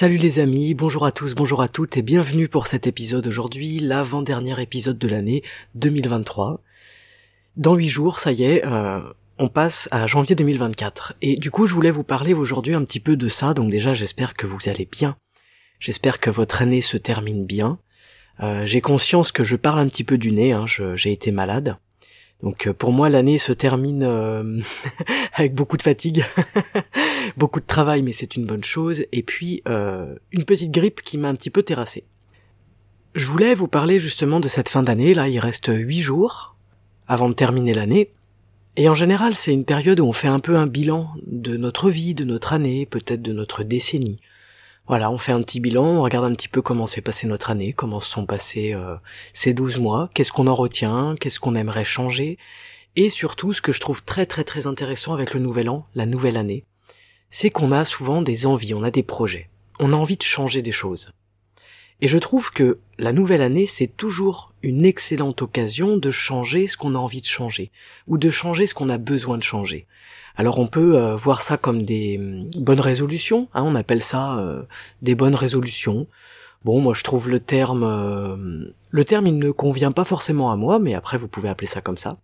Salut 0.00 0.16
les 0.16 0.38
amis, 0.38 0.74
bonjour 0.74 1.04
à 1.04 1.10
tous, 1.10 1.34
bonjour 1.34 1.60
à 1.60 1.68
toutes 1.68 1.96
et 1.96 2.02
bienvenue 2.02 2.46
pour 2.46 2.68
cet 2.68 2.86
épisode 2.86 3.26
aujourd'hui, 3.26 3.80
l'avant-dernier 3.80 4.62
épisode 4.62 4.96
de 4.96 5.08
l'année 5.08 5.42
2023. 5.74 6.62
Dans 7.56 7.74
huit 7.74 7.88
jours, 7.88 8.20
ça 8.20 8.30
y 8.30 8.44
est, 8.44 8.64
euh, 8.64 9.00
on 9.38 9.48
passe 9.48 9.88
à 9.90 10.06
janvier 10.06 10.36
2024. 10.36 11.14
Et 11.20 11.34
du 11.34 11.50
coup, 11.50 11.66
je 11.66 11.74
voulais 11.74 11.90
vous 11.90 12.04
parler 12.04 12.32
aujourd'hui 12.32 12.74
un 12.74 12.84
petit 12.84 13.00
peu 13.00 13.16
de 13.16 13.28
ça, 13.28 13.54
donc 13.54 13.72
déjà 13.72 13.92
j'espère 13.92 14.34
que 14.34 14.46
vous 14.46 14.68
allez 14.68 14.86
bien. 14.88 15.16
J'espère 15.80 16.20
que 16.20 16.30
votre 16.30 16.62
année 16.62 16.80
se 16.80 16.96
termine 16.96 17.44
bien. 17.44 17.80
Euh, 18.38 18.64
j'ai 18.66 18.80
conscience 18.80 19.32
que 19.32 19.42
je 19.42 19.56
parle 19.56 19.80
un 19.80 19.88
petit 19.88 20.04
peu 20.04 20.16
du 20.16 20.30
nez, 20.30 20.52
hein, 20.52 20.66
j'ai 20.94 21.10
été 21.10 21.32
malade. 21.32 21.76
Donc 22.42 22.66
euh, 22.66 22.72
pour 22.72 22.92
moi 22.92 23.08
l'année 23.08 23.38
se 23.38 23.52
termine 23.52 24.04
euh, 24.04 24.60
avec 25.34 25.54
beaucoup 25.54 25.76
de 25.76 25.82
fatigue, 25.82 26.24
beaucoup 27.36 27.60
de 27.60 27.66
travail 27.66 28.02
mais 28.02 28.12
c'est 28.12 28.36
une 28.36 28.46
bonne 28.46 28.64
chose, 28.64 29.04
et 29.12 29.22
puis 29.22 29.62
euh, 29.68 30.14
une 30.30 30.44
petite 30.44 30.70
grippe 30.70 31.02
qui 31.02 31.18
m'a 31.18 31.28
un 31.28 31.34
petit 31.34 31.50
peu 31.50 31.62
terrassé. 31.62 32.04
Je 33.14 33.26
voulais 33.26 33.54
vous 33.54 33.68
parler 33.68 33.98
justement 33.98 34.38
de 34.38 34.48
cette 34.48 34.68
fin 34.68 34.82
d'année, 34.82 35.14
là 35.14 35.28
il 35.28 35.40
reste 35.40 35.70
huit 35.74 36.00
jours 36.00 36.54
avant 37.08 37.28
de 37.28 37.34
terminer 37.34 37.74
l'année, 37.74 38.12
et 38.76 38.88
en 38.88 38.94
général 38.94 39.34
c'est 39.34 39.52
une 39.52 39.64
période 39.64 39.98
où 39.98 40.06
on 40.06 40.12
fait 40.12 40.28
un 40.28 40.40
peu 40.40 40.56
un 40.56 40.68
bilan 40.68 41.08
de 41.26 41.56
notre 41.56 41.90
vie, 41.90 42.14
de 42.14 42.24
notre 42.24 42.52
année, 42.52 42.86
peut-être 42.86 43.22
de 43.22 43.32
notre 43.32 43.64
décennie. 43.64 44.20
Voilà, 44.88 45.10
on 45.10 45.18
fait 45.18 45.32
un 45.32 45.42
petit 45.42 45.60
bilan, 45.60 45.84
on 45.84 46.02
regarde 46.02 46.24
un 46.24 46.32
petit 46.32 46.48
peu 46.48 46.62
comment 46.62 46.86
s'est 46.86 47.02
passée 47.02 47.26
notre 47.26 47.50
année, 47.50 47.74
comment 47.74 48.00
se 48.00 48.10
sont 48.10 48.24
passés 48.24 48.72
euh, 48.72 48.96
ces 49.34 49.52
12 49.52 49.76
mois, 49.78 50.08
qu'est-ce 50.14 50.32
qu'on 50.32 50.46
en 50.46 50.54
retient, 50.54 51.14
qu'est-ce 51.20 51.38
qu'on 51.38 51.54
aimerait 51.54 51.84
changer, 51.84 52.38
et 52.96 53.10
surtout 53.10 53.52
ce 53.52 53.60
que 53.60 53.70
je 53.70 53.80
trouve 53.80 54.02
très 54.02 54.24
très 54.24 54.44
très 54.44 54.66
intéressant 54.66 55.12
avec 55.12 55.34
le 55.34 55.40
nouvel 55.40 55.68
an, 55.68 55.86
la 55.94 56.06
nouvelle 56.06 56.38
année, 56.38 56.64
c'est 57.30 57.50
qu'on 57.50 57.70
a 57.70 57.84
souvent 57.84 58.22
des 58.22 58.46
envies, 58.46 58.72
on 58.72 58.82
a 58.82 58.90
des 58.90 59.02
projets, 59.02 59.50
on 59.78 59.92
a 59.92 59.96
envie 59.96 60.16
de 60.16 60.22
changer 60.22 60.62
des 60.62 60.72
choses. 60.72 61.12
Et 62.00 62.08
je 62.08 62.18
trouve 62.18 62.52
que 62.52 62.78
la 62.98 63.12
nouvelle 63.12 63.42
année, 63.42 63.66
c'est 63.66 63.96
toujours 63.96 64.52
une 64.62 64.84
excellente 64.84 65.42
occasion 65.42 65.96
de 65.96 66.10
changer 66.10 66.66
ce 66.66 66.76
qu'on 66.76 66.94
a 66.94 66.98
envie 66.98 67.20
de 67.20 67.26
changer, 67.26 67.70
ou 68.06 68.18
de 68.18 68.30
changer 68.30 68.66
ce 68.66 68.74
qu'on 68.74 68.88
a 68.88 68.98
besoin 68.98 69.36
de 69.38 69.42
changer. 69.42 69.86
Alors 70.36 70.60
on 70.60 70.68
peut 70.68 70.96
euh, 70.96 71.16
voir 71.16 71.42
ça 71.42 71.56
comme 71.56 71.82
des 71.82 72.16
hum, 72.16 72.48
bonnes 72.62 72.80
résolutions, 72.80 73.48
hein, 73.54 73.64
on 73.64 73.74
appelle 73.74 74.04
ça 74.04 74.38
euh, 74.38 74.62
des 75.02 75.16
bonnes 75.16 75.34
résolutions. 75.34 76.06
Bon, 76.64 76.80
moi 76.80 76.94
je 76.94 77.02
trouve 77.02 77.28
le 77.28 77.40
terme, 77.40 77.82
euh, 77.82 78.72
le 78.90 79.04
terme 79.04 79.26
il 79.26 79.38
ne 79.38 79.50
convient 79.50 79.90
pas 79.90 80.04
forcément 80.04 80.52
à 80.52 80.56
moi, 80.56 80.78
mais 80.78 80.94
après 80.94 81.18
vous 81.18 81.26
pouvez 81.26 81.48
appeler 81.48 81.66
ça 81.66 81.80
comme 81.80 81.98
ça. 81.98 82.18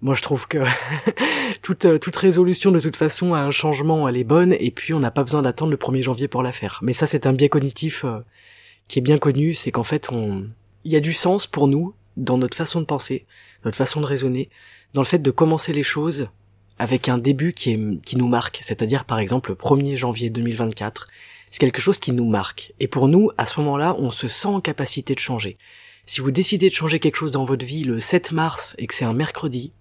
Moi 0.00 0.14
je 0.14 0.22
trouve 0.22 0.48
que 0.48 0.64
toute, 1.62 2.00
toute 2.00 2.16
résolution 2.16 2.70
de 2.70 2.80
toute 2.80 2.96
façon 2.96 3.34
a 3.34 3.40
un 3.40 3.50
changement, 3.50 4.08
elle 4.08 4.16
est 4.16 4.24
bonne, 4.24 4.54
et 4.58 4.70
puis 4.70 4.94
on 4.94 5.00
n'a 5.00 5.10
pas 5.10 5.22
besoin 5.22 5.42
d'attendre 5.42 5.70
le 5.70 5.76
1er 5.76 6.02
janvier 6.02 6.28
pour 6.28 6.42
la 6.42 6.52
faire. 6.52 6.78
Mais 6.82 6.94
ça 6.94 7.04
c'est 7.04 7.26
un 7.26 7.34
biais 7.34 7.50
cognitif 7.50 8.06
qui 8.88 8.98
est 8.98 9.02
bien 9.02 9.18
connu, 9.18 9.54
c'est 9.54 9.70
qu'en 9.70 9.84
fait 9.84 10.10
on, 10.10 10.48
il 10.84 10.92
y 10.92 10.96
a 10.96 11.00
du 11.00 11.12
sens 11.12 11.46
pour 11.46 11.68
nous 11.68 11.94
dans 12.16 12.38
notre 12.38 12.56
façon 12.56 12.80
de 12.80 12.86
penser, 12.86 13.26
notre 13.64 13.76
façon 13.76 14.00
de 14.00 14.06
raisonner, 14.06 14.48
dans 14.94 15.02
le 15.02 15.06
fait 15.06 15.18
de 15.18 15.30
commencer 15.30 15.72
les 15.72 15.82
choses 15.82 16.28
avec 16.78 17.08
un 17.08 17.18
début 17.18 17.52
qui, 17.52 17.72
est, 17.72 18.04
qui 18.04 18.16
nous 18.16 18.28
marque, 18.28 18.60
c'est-à-dire 18.62 19.04
par 19.04 19.18
exemple 19.18 19.50
le 19.50 19.56
1er 19.56 19.96
janvier 19.96 20.30
2024. 20.30 21.08
C'est 21.50 21.58
quelque 21.58 21.80
chose 21.80 21.98
qui 21.98 22.12
nous 22.12 22.28
marque. 22.28 22.72
Et 22.80 22.88
pour 22.88 23.08
nous, 23.08 23.30
à 23.38 23.46
ce 23.46 23.60
moment-là, 23.60 23.94
on 23.98 24.10
se 24.10 24.28
sent 24.28 24.48
en 24.48 24.60
capacité 24.60 25.14
de 25.14 25.20
changer. 25.20 25.56
Si 26.04 26.20
vous 26.20 26.30
décidez 26.30 26.68
de 26.68 26.74
changer 26.74 27.00
quelque 27.00 27.16
chose 27.16 27.32
dans 27.32 27.44
votre 27.44 27.64
vie 27.64 27.84
le 27.84 28.00
7 28.00 28.32
mars 28.32 28.74
et 28.78 28.86
que 28.86 28.94
c'est 28.94 29.04
un 29.04 29.12
mercredi, 29.12 29.72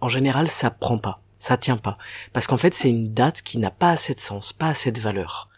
en 0.00 0.08
général, 0.08 0.50
ça 0.50 0.70
prend 0.70 0.98
pas. 0.98 1.22
Ça 1.38 1.56
tient 1.56 1.76
pas. 1.76 1.98
Parce 2.32 2.46
qu'en 2.46 2.56
fait, 2.56 2.74
c'est 2.74 2.90
une 2.90 3.12
date 3.12 3.42
qui 3.42 3.58
n'a 3.58 3.70
pas 3.70 3.90
assez 3.90 4.14
de 4.14 4.20
sens, 4.20 4.52
pas 4.52 4.68
assez 4.68 4.92
de 4.92 5.00
valeur. 5.00 5.48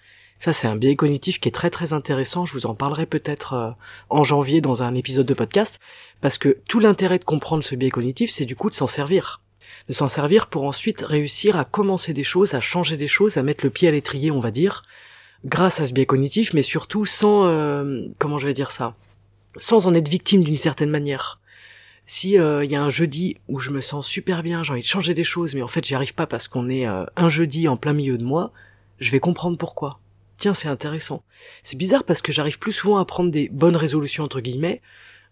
Ça, 0.44 0.52
c'est 0.52 0.66
un 0.66 0.76
biais 0.76 0.94
cognitif 0.94 1.40
qui 1.40 1.48
est 1.48 1.52
très 1.52 1.70
très 1.70 1.94
intéressant. 1.94 2.44
Je 2.44 2.52
vous 2.52 2.66
en 2.66 2.74
parlerai 2.74 3.06
peut-être 3.06 3.54
euh, 3.54 3.70
en 4.10 4.24
janvier 4.24 4.60
dans 4.60 4.82
un 4.82 4.94
épisode 4.94 5.24
de 5.24 5.32
podcast. 5.32 5.80
Parce 6.20 6.36
que 6.36 6.58
tout 6.68 6.80
l'intérêt 6.80 7.18
de 7.18 7.24
comprendre 7.24 7.64
ce 7.64 7.74
biais 7.74 7.88
cognitif, 7.88 8.30
c'est 8.30 8.44
du 8.44 8.54
coup 8.54 8.68
de 8.68 8.74
s'en 8.74 8.86
servir 8.86 9.40
de 9.88 9.94
s'en 9.94 10.08
servir 10.08 10.48
pour 10.48 10.64
ensuite 10.64 11.00
réussir 11.00 11.56
à 11.56 11.64
commencer 11.64 12.12
des 12.12 12.24
choses, 12.24 12.52
à 12.52 12.60
changer 12.60 12.98
des 12.98 13.08
choses, 13.08 13.38
à 13.38 13.42
mettre 13.42 13.64
le 13.64 13.70
pied 13.70 13.88
à 13.88 13.90
l'étrier, 13.90 14.30
on 14.30 14.40
va 14.40 14.50
dire, 14.50 14.82
grâce 15.46 15.80
à 15.80 15.86
ce 15.86 15.94
biais 15.94 16.04
cognitif, 16.04 16.52
mais 16.52 16.62
surtout 16.62 17.06
sans, 17.06 17.46
euh, 17.46 18.02
comment 18.18 18.36
je 18.36 18.46
vais 18.46 18.52
dire 18.52 18.70
ça, 18.70 18.94
sans 19.56 19.86
en 19.86 19.94
être 19.94 20.08
victime 20.08 20.44
d'une 20.44 20.58
certaine 20.58 20.90
manière. 20.90 21.40
Si 22.04 22.32
il 22.32 22.40
euh, 22.40 22.66
y 22.66 22.76
a 22.76 22.82
un 22.82 22.90
jeudi 22.90 23.38
où 23.48 23.60
je 23.60 23.70
me 23.70 23.80
sens 23.80 24.06
super 24.06 24.42
bien, 24.42 24.62
j'ai 24.62 24.72
envie 24.72 24.82
de 24.82 24.86
changer 24.86 25.14
des 25.14 25.24
choses, 25.24 25.54
mais 25.54 25.62
en 25.62 25.68
fait 25.68 25.86
j'y 25.86 25.94
arrive 25.94 26.14
pas 26.14 26.26
parce 26.26 26.48
qu'on 26.48 26.68
est 26.68 26.84
un 26.84 27.28
jeudi 27.30 27.66
en 27.66 27.78
plein 27.78 27.94
milieu 27.94 28.18
de 28.18 28.24
moi, 28.24 28.52
je 29.00 29.10
vais 29.10 29.20
comprendre 29.20 29.56
pourquoi. 29.56 30.00
Tiens, 30.38 30.54
c'est 30.54 30.68
intéressant. 30.68 31.22
C'est 31.62 31.76
bizarre 31.76 32.04
parce 32.04 32.22
que 32.22 32.32
j'arrive 32.32 32.58
plus 32.58 32.72
souvent 32.72 32.98
à 32.98 33.04
prendre 33.04 33.30
des 33.30 33.48
bonnes 33.48 33.76
résolutions 33.76 34.24
entre 34.24 34.40
guillemets 34.40 34.80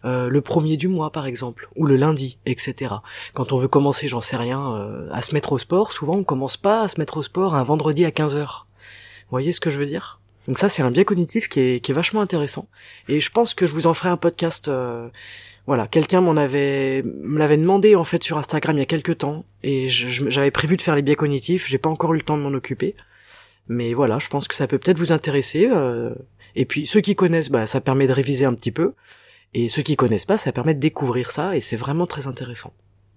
euh, 0.05 0.29
le 0.29 0.41
premier 0.41 0.75
du 0.75 0.89
mois 0.89 1.11
par 1.11 1.25
exemple, 1.25 1.69
ou 1.75 1.85
le 1.85 1.95
lundi, 1.95 2.37
etc. 2.45 2.95
Quand 3.33 3.53
on 3.53 3.57
veut 3.57 3.69
commencer, 3.69 4.09
j'en 4.09 4.19
sais 4.19 4.35
rien, 4.35 4.75
euh, 4.75 5.09
à 5.13 5.21
se 5.21 5.33
mettre 5.33 5.53
au 5.53 5.57
sport, 5.57 5.93
souvent 5.93 6.17
on 6.17 6.23
commence 6.23 6.57
pas 6.57 6.81
à 6.81 6.89
se 6.89 6.99
mettre 6.99 7.17
au 7.17 7.23
sport 7.23 7.55
un 7.55 7.63
vendredi 7.63 8.03
à 8.03 8.09
15h. 8.09 8.43
Vous 8.43 9.29
voyez 9.29 9.53
ce 9.53 9.61
que 9.61 9.69
je 9.69 9.79
veux 9.79 9.85
dire? 9.85 10.19
Donc 10.47 10.57
ça 10.57 10.67
c'est 10.67 10.81
un 10.81 10.91
biais 10.91 11.05
cognitif 11.05 11.47
qui 11.47 11.61
est, 11.61 11.79
qui 11.79 11.91
est 11.91 11.95
vachement 11.95 12.19
intéressant. 12.19 12.67
Et 13.07 13.21
je 13.21 13.31
pense 13.31 13.53
que 13.53 13.65
je 13.65 13.73
vous 13.73 13.87
en 13.87 13.93
ferai 13.93 14.09
un 14.09 14.17
podcast... 14.17 14.67
Euh, 14.67 15.07
voilà, 15.65 15.87
quelqu'un 15.87 16.19
m'en 16.19 16.35
avait 16.35 17.03
me 17.03 17.39
l'avait 17.39 17.55
demandé 17.55 17.95
en 17.95 18.03
fait 18.03 18.21
sur 18.21 18.37
Instagram 18.37 18.75
il 18.75 18.79
y 18.79 18.83
a 18.83 18.85
quelques 18.85 19.19
temps 19.19 19.45
et 19.63 19.87
j'avais 19.87 20.51
prévu 20.51 20.75
de 20.75 20.81
faire 20.81 20.93
les 20.93 21.01
biais 21.01 21.15
cognitifs, 21.15 21.69
j'ai 21.69 21.77
pas 21.77 21.87
encore 21.87 22.13
eu 22.13 22.17
le 22.17 22.23
temps 22.23 22.37
de 22.37 22.43
m'en 22.43 22.53
occuper. 22.53 22.97
Mais 23.67 23.93
voilà, 23.93 24.19
je 24.19 24.27
pense 24.27 24.47
que 24.47 24.55
ça 24.55 24.67
peut 24.67 24.77
peut-être 24.77 24.99
vous 24.99 25.11
intéresser. 25.11 25.69
et 26.55 26.65
puis 26.65 26.85
ceux 26.85 27.01
qui 27.01 27.15
connaissent, 27.15 27.49
bah, 27.49 27.65
ça 27.65 27.81
permet 27.81 28.07
de 28.07 28.13
réviser 28.13 28.45
un 28.45 28.53
petit 28.53 28.71
peu. 28.71 28.93
Et 29.53 29.67
ceux 29.67 29.83
qui 29.83 29.95
connaissent 29.95 30.25
pas, 30.25 30.37
ça 30.37 30.51
permet 30.51 30.73
de 30.73 30.79
découvrir 30.79 31.31
ça 31.31 31.55
et 31.55 31.61
c'est 31.61 31.75
vraiment 31.75 32.07
très 32.07 32.27
intéressant. 32.27 32.73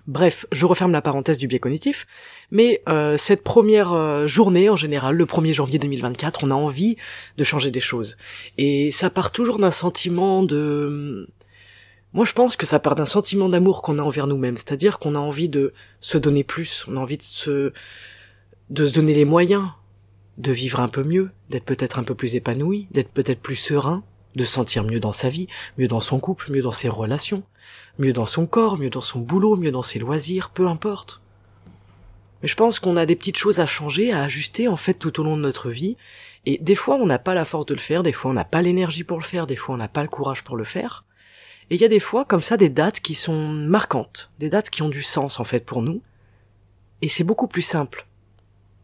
Bref, 0.07 0.47
je 0.53 0.67
referme 0.67 0.93
la 0.93 1.03
parenthèse 1.03 1.37
du 1.37 1.49
biais 1.49 1.59
cognitif, 1.59 2.07
mais 2.53 2.81
euh, 2.89 3.17
cette 3.17 3.43
première 3.43 3.93
euh, 3.93 4.27
journée 4.27 4.71
en 4.71 4.77
général, 4.77 5.17
le 5.17 5.25
1er 5.25 5.53
janvier 5.53 5.81
2024, 5.81 6.45
on 6.45 6.53
a 6.53 6.55
envie 6.55 6.97
de 7.37 7.43
changer 7.43 7.73
des 7.73 7.81
choses. 7.81 8.17
Et 8.57 8.93
ça 8.93 9.11
part 9.11 9.33
toujours 9.33 9.59
d'un 9.59 9.73
sentiment 9.73 10.45
de... 10.45 11.29
Moi 12.13 12.25
je 12.25 12.35
pense 12.35 12.57
que 12.57 12.67
ça 12.67 12.79
part 12.79 12.95
d'un 12.95 13.07
sentiment 13.07 13.49
d'amour 13.49 13.83
qu'on 13.83 13.99
a 13.99 14.03
envers 14.03 14.29
nous-mêmes, 14.29 14.57
c'est-à-dire 14.57 15.01
qu'on 15.01 15.17
a 15.17 15.19
envie 15.19 15.49
de 15.49 15.73
se 16.01 16.19
donner 16.19 16.45
plus, 16.45 16.87
on 16.87 16.97
a 16.97 17.01
envie 17.01 17.19
de 17.19 17.25
se... 17.25 17.73
de 18.71 18.87
se 18.87 18.93
donner 18.93 19.13
les 19.13 19.25
moyens 19.25 19.65
de 20.39 20.53
vivre 20.53 20.81
un 20.81 20.89
peu 20.89 21.03
mieux, 21.03 21.31
d'être 21.51 21.65
peut-être 21.65 21.99
un 21.99 22.05
peu 22.05 22.15
plus 22.15 22.35
épanoui, 22.35 22.89
d'être 22.91 23.11
peut-être 23.11 23.41
plus 23.41 23.57
serein, 23.57 24.03
de 24.35 24.45
sentir 24.45 24.85
mieux 24.85 25.01
dans 25.01 25.13
sa 25.13 25.29
vie, 25.29 25.49
mieux 25.79 25.89
dans 25.89 26.01
son 26.01 26.21
couple, 26.21 26.53
mieux 26.53 26.63
dans 26.63 26.73
ses 26.73 26.89
relations, 26.89 27.43
mieux 27.99 28.13
dans 28.13 28.27
son 28.27 28.47
corps, 28.47 28.79
mieux 28.79 28.91
dans 28.91 29.01
son 29.01 29.21
boulot, 29.21 29.57
mieux 29.57 29.73
dans 29.73 29.83
ses 29.83 29.99
loisirs, 29.99 30.51
peu 30.51 30.69
importe. 30.69 31.23
Mais 32.43 32.49
je 32.49 32.55
pense 32.55 32.79
qu'on 32.79 32.99
a 32.99 33.07
des 33.07 33.17
petites 33.17 33.39
choses 33.39 33.61
à 33.61 33.67
changer, 33.67 34.13
à 34.13 34.23
ajuster 34.23 34.69
en 34.69 34.77
fait 34.77 34.95
tout 34.95 35.21
au 35.21 35.25
long 35.25 35.39
de 35.39 35.43
notre 35.43 35.71
vie, 35.71 35.97
et 36.45 36.59
des 36.59 36.75
fois 36.75 36.97
on 36.97 37.07
n'a 37.07 37.19
pas 37.19 37.35
la 37.35 37.47
force 37.47 37.67
de 37.67 37.75
le 37.75 37.81
faire, 37.81 38.03
des 38.03 38.13
fois 38.13 38.31
on 38.31 38.35
n'a 38.35 38.45
pas 38.45 38.61
l'énergie 38.61 39.05
pour 39.05 39.17
le 39.17 39.25
faire, 39.25 39.47
des 39.47 39.57
fois 39.57 39.75
on 39.75 39.79
n'a 39.79 39.89
pas 39.89 40.03
le 40.03 40.09
courage 40.09 40.45
pour 40.45 40.57
le 40.57 40.65
faire. 40.65 41.05
Et 41.71 41.77
il 41.77 41.81
y 41.81 41.85
a 41.85 41.89
des 41.89 41.99
fois 41.99 42.27
comme 42.27 42.43
ça 42.43 42.59
des 42.59 42.69
dates 42.69 43.01
qui 43.01 43.15
sont 43.15 43.49
marquantes, 43.49 44.31
des 44.39 44.51
dates 44.51 44.69
qui 44.69 44.83
ont 44.83 44.91
du 44.91 45.03
sens 45.03 45.41
en 45.41 45.45
fait 45.45 45.65
pour 45.65 45.81
nous, 45.81 46.03
et 47.01 47.09
c'est 47.09 47.25
beaucoup 47.25 47.49
plus 47.49 47.63
simple 47.63 48.06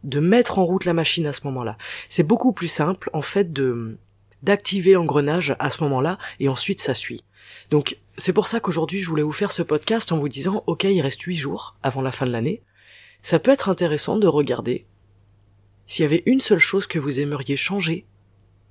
de 0.05 0.21
mettre 0.21 0.59
en 0.59 0.65
route 0.65 0.85
la 0.85 0.95
machine 0.95 1.27
à 1.27 1.33
ce 1.33 1.43
moment-là. 1.45 1.77
C'est 2.09 2.23
beaucoup 2.23 2.53
plus 2.53 2.69
simple 2.69 3.11
en 3.13 3.23
fait 3.23 3.53
de 3.53 3.99
d'activer 4.43 4.95
l'engrenage 4.95 5.55
à 5.61 5.71
ce 5.71 5.85
moment-là 5.85 6.19
et 6.41 6.49
ensuite 6.49 6.81
ça 6.81 6.95
suit. 6.95 7.25
Donc 7.71 7.99
c'est 8.17 8.33
pour 8.33 8.49
ça 8.49 8.61
qu'aujourd'hui 8.61 9.01
je 9.01 9.09
voulais 9.09 9.23
vous 9.23 9.33
faire 9.33 9.53
ce 9.53 9.63
podcast 9.63 10.11
en 10.13 10.19
vous 10.19 10.29
disant 10.29 10.65
ok 10.67 10.85
il 10.85 11.01
reste 11.01 11.23
huit 11.23 11.37
jours 11.37 11.77
avant 11.83 12.03
la 12.03 12.13
fin 12.13 12.27
de 12.27 12.33
l'année. 12.33 12.63
Ça 13.23 13.39
peut 13.39 13.53
être 13.53 13.69
intéressant 13.69 14.19
de 14.19 14.27
regarder 14.27 14.87
s'il 15.87 16.03
y 16.03 16.07
avait 16.07 16.23
une 16.27 16.41
seule 16.41 16.59
chose 16.59 16.87
que 16.87 16.99
vous 16.99 17.21
aimeriez 17.21 17.57
changer 17.57 18.07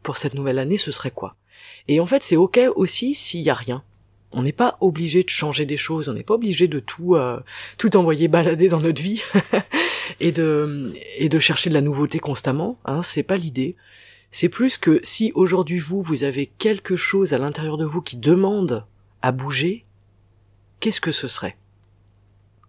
pour 0.04 0.18
cette 0.18 0.34
nouvelle 0.34 0.60
année 0.60 0.78
ce 0.78 0.92
serait 0.92 1.12
quoi? 1.12 1.36
Et 1.88 2.00
en 2.00 2.06
fait 2.06 2.24
c'est 2.24 2.36
ok 2.36 2.60
aussi 2.76 3.16
s'il 3.16 3.42
y 3.42 3.50
a 3.50 3.56
rien. 3.56 3.84
On 4.32 4.44
n'est 4.44 4.52
pas 4.52 4.78
obligé 4.80 5.24
de 5.24 5.30
changer 5.30 5.66
des 5.66 5.78
choses, 5.78 6.08
on 6.10 6.14
n'est 6.14 6.24
pas 6.24 6.36
obligé 6.36 6.68
de 6.68 6.80
tout 6.80 7.16
euh, 7.16 7.40
tout 7.78 7.98
envoyer 7.98 8.28
balader 8.28 8.70
dans 8.70 8.80
notre 8.80 9.02
vie 9.02 9.22
et 10.20 10.32
de 10.32 10.94
et 11.18 11.30
de 11.30 11.40
chercher 11.40 11.70
de 11.70 11.76
la 11.76 11.82
nouveauté 11.82 12.20
constamment. 12.20 12.80
Hein, 12.86 13.02
c'est 13.04 13.24
pas 13.24 13.38
l'idée. 13.38 13.76
C'est 14.32 14.50
plus 14.50 14.78
que 14.78 15.02
si 15.04 15.32
aujourd'hui 15.36 15.80
vous 15.80 16.02
vous 16.02 16.24
avez 16.24 16.46
quelque 16.46 16.96
chose 16.96 17.34
à 17.34 17.38
l'intérieur 17.38 17.78
de 17.78 17.86
vous 17.86 18.02
qui 18.02 18.16
demande 18.16 18.86
à 19.22 19.32
bouger, 19.32 19.86
qu'est-ce 20.80 21.02
que 21.02 21.12
ce 21.12 21.28
serait? 21.28 21.58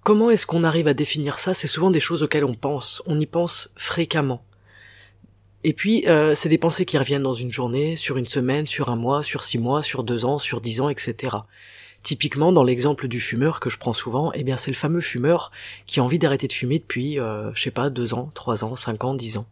Comment 0.02 0.30
est-ce 0.30 0.46
qu'on 0.46 0.64
arrive 0.64 0.88
à 0.88 0.94
définir 0.94 1.38
ça? 1.38 1.54
C'est 1.54 1.68
souvent 1.68 1.92
des 1.92 2.00
choses 2.00 2.24
auxquelles 2.24 2.44
on 2.44 2.54
pense, 2.54 3.02
on 3.06 3.20
y 3.20 3.26
pense 3.26 3.72
fréquemment. 3.76 4.44
Et 5.64 5.72
puis, 5.72 6.08
euh, 6.08 6.34
c'est 6.34 6.48
des 6.48 6.58
pensées 6.58 6.84
qui 6.84 6.98
reviennent 6.98 7.22
dans 7.22 7.34
une 7.34 7.52
journée, 7.52 7.94
sur 7.94 8.16
une 8.16 8.26
semaine, 8.26 8.66
sur 8.66 8.88
un 8.88 8.96
mois, 8.96 9.22
sur 9.22 9.44
six 9.44 9.58
mois, 9.58 9.82
sur 9.82 10.02
deux 10.02 10.24
ans, 10.24 10.38
sur 10.38 10.60
dix 10.60 10.80
ans, 10.80 10.88
etc. 10.88 11.36
Typiquement, 12.02 12.50
dans 12.50 12.64
l'exemple 12.64 13.06
du 13.06 13.20
fumeur 13.20 13.60
que 13.60 13.70
je 13.70 13.78
prends 13.78 13.92
souvent, 13.92 14.32
eh 14.34 14.42
bien, 14.42 14.56
c'est 14.56 14.72
le 14.72 14.76
fameux 14.76 15.00
fumeur 15.00 15.52
qui 15.86 16.00
a 16.00 16.02
envie 16.02 16.18
d'arrêter 16.18 16.48
de 16.48 16.52
fumer 16.52 16.80
depuis, 16.80 17.20
euh, 17.20 17.54
je 17.54 17.62
sais 17.62 17.70
pas, 17.70 17.90
deux 17.90 18.12
ans, 18.12 18.30
trois 18.34 18.64
ans, 18.64 18.74
cinq 18.74 19.04
ans, 19.04 19.14
dix 19.14 19.36
ans. 19.36 19.46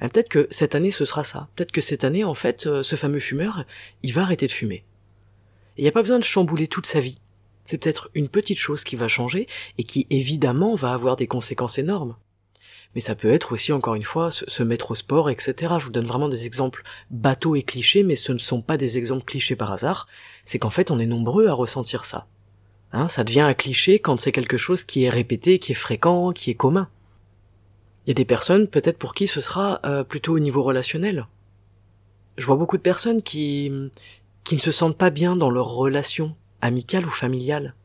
Eh, 0.00 0.08
peut-être 0.08 0.30
que 0.30 0.48
cette 0.50 0.74
année, 0.74 0.90
ce 0.90 1.04
sera 1.04 1.22
ça. 1.22 1.48
Peut-être 1.54 1.72
que 1.72 1.82
cette 1.82 2.04
année, 2.04 2.24
en 2.24 2.34
fait, 2.34 2.66
euh, 2.66 2.82
ce 2.82 2.96
fameux 2.96 3.20
fumeur, 3.20 3.64
il 4.02 4.14
va 4.14 4.22
arrêter 4.22 4.46
de 4.46 4.52
fumer. 4.52 4.84
Il 5.76 5.82
n'y 5.82 5.88
a 5.88 5.92
pas 5.92 6.02
besoin 6.02 6.18
de 6.18 6.24
chambouler 6.24 6.66
toute 6.66 6.86
sa 6.86 7.00
vie. 7.00 7.18
C'est 7.64 7.76
peut-être 7.76 8.08
une 8.14 8.30
petite 8.30 8.58
chose 8.58 8.82
qui 8.82 8.96
va 8.96 9.06
changer 9.06 9.48
et 9.76 9.84
qui, 9.84 10.06
évidemment, 10.08 10.76
va 10.76 10.94
avoir 10.94 11.16
des 11.16 11.26
conséquences 11.26 11.76
énormes 11.76 12.16
mais 12.98 13.02
ça 13.02 13.14
peut 13.14 13.32
être 13.32 13.52
aussi 13.52 13.72
encore 13.72 13.94
une 13.94 14.02
fois 14.02 14.32
se, 14.32 14.62
mettre 14.64 14.90
au 14.90 14.96
sport, 14.96 15.30
etc. 15.30 15.54
Je 15.78 15.84
vous 15.84 15.92
donne 15.92 16.08
vraiment 16.08 16.28
des 16.28 16.46
exemples 16.46 16.82
bateaux 17.12 17.54
et 17.54 17.62
clichés, 17.62 18.02
mais 18.02 18.16
ce 18.16 18.32
ne 18.32 18.38
sont 18.38 18.60
pas 18.60 18.76
des 18.76 18.98
exemples 18.98 19.24
clichés 19.24 19.54
par 19.54 19.70
hasard. 19.70 20.08
C'est 20.44 20.58
qu'en 20.58 20.68
fait 20.68 20.90
on 20.90 20.98
est 20.98 21.06
nombreux 21.06 21.46
à 21.46 21.52
ressentir 21.52 22.04
ça. 22.04 22.26
Hein, 22.92 23.06
ça 23.06 23.22
devient 23.22 23.42
un 23.42 23.54
cliché 23.54 24.00
quand 24.00 24.18
c'est 24.18 24.32
quelque 24.32 24.56
chose 24.56 24.82
qui 24.82 25.04
est 25.04 25.10
répété, 25.10 25.60
qui 25.60 25.70
est 25.70 25.76
fréquent, 25.76 26.32
qui 26.32 26.50
est 26.50 26.56
commun. 26.56 26.88
Il 28.04 28.08
y 28.08 28.10
a 28.10 28.14
des 28.14 28.24
personnes 28.24 28.66
peut-être 28.66 28.98
pour 28.98 29.14
qui 29.14 29.28
ce 29.28 29.40
sera 29.40 29.78
euh, 29.84 30.02
plutôt 30.02 30.34
au 30.34 30.40
niveau 30.40 30.64
relationnel. 30.64 31.28
Je 32.36 32.46
vois 32.46 32.56
beaucoup 32.56 32.78
de 32.78 32.82
personnes 32.82 33.22
qui 33.22 33.70
qui 34.42 34.56
ne 34.56 34.60
se 34.60 34.72
sentent 34.72 34.98
pas 34.98 35.10
bien 35.10 35.36
dans 35.36 35.52
leur 35.52 35.68
relation 35.68 36.34
amicale 36.60 37.06
ou 37.06 37.10
familiale 37.10 37.76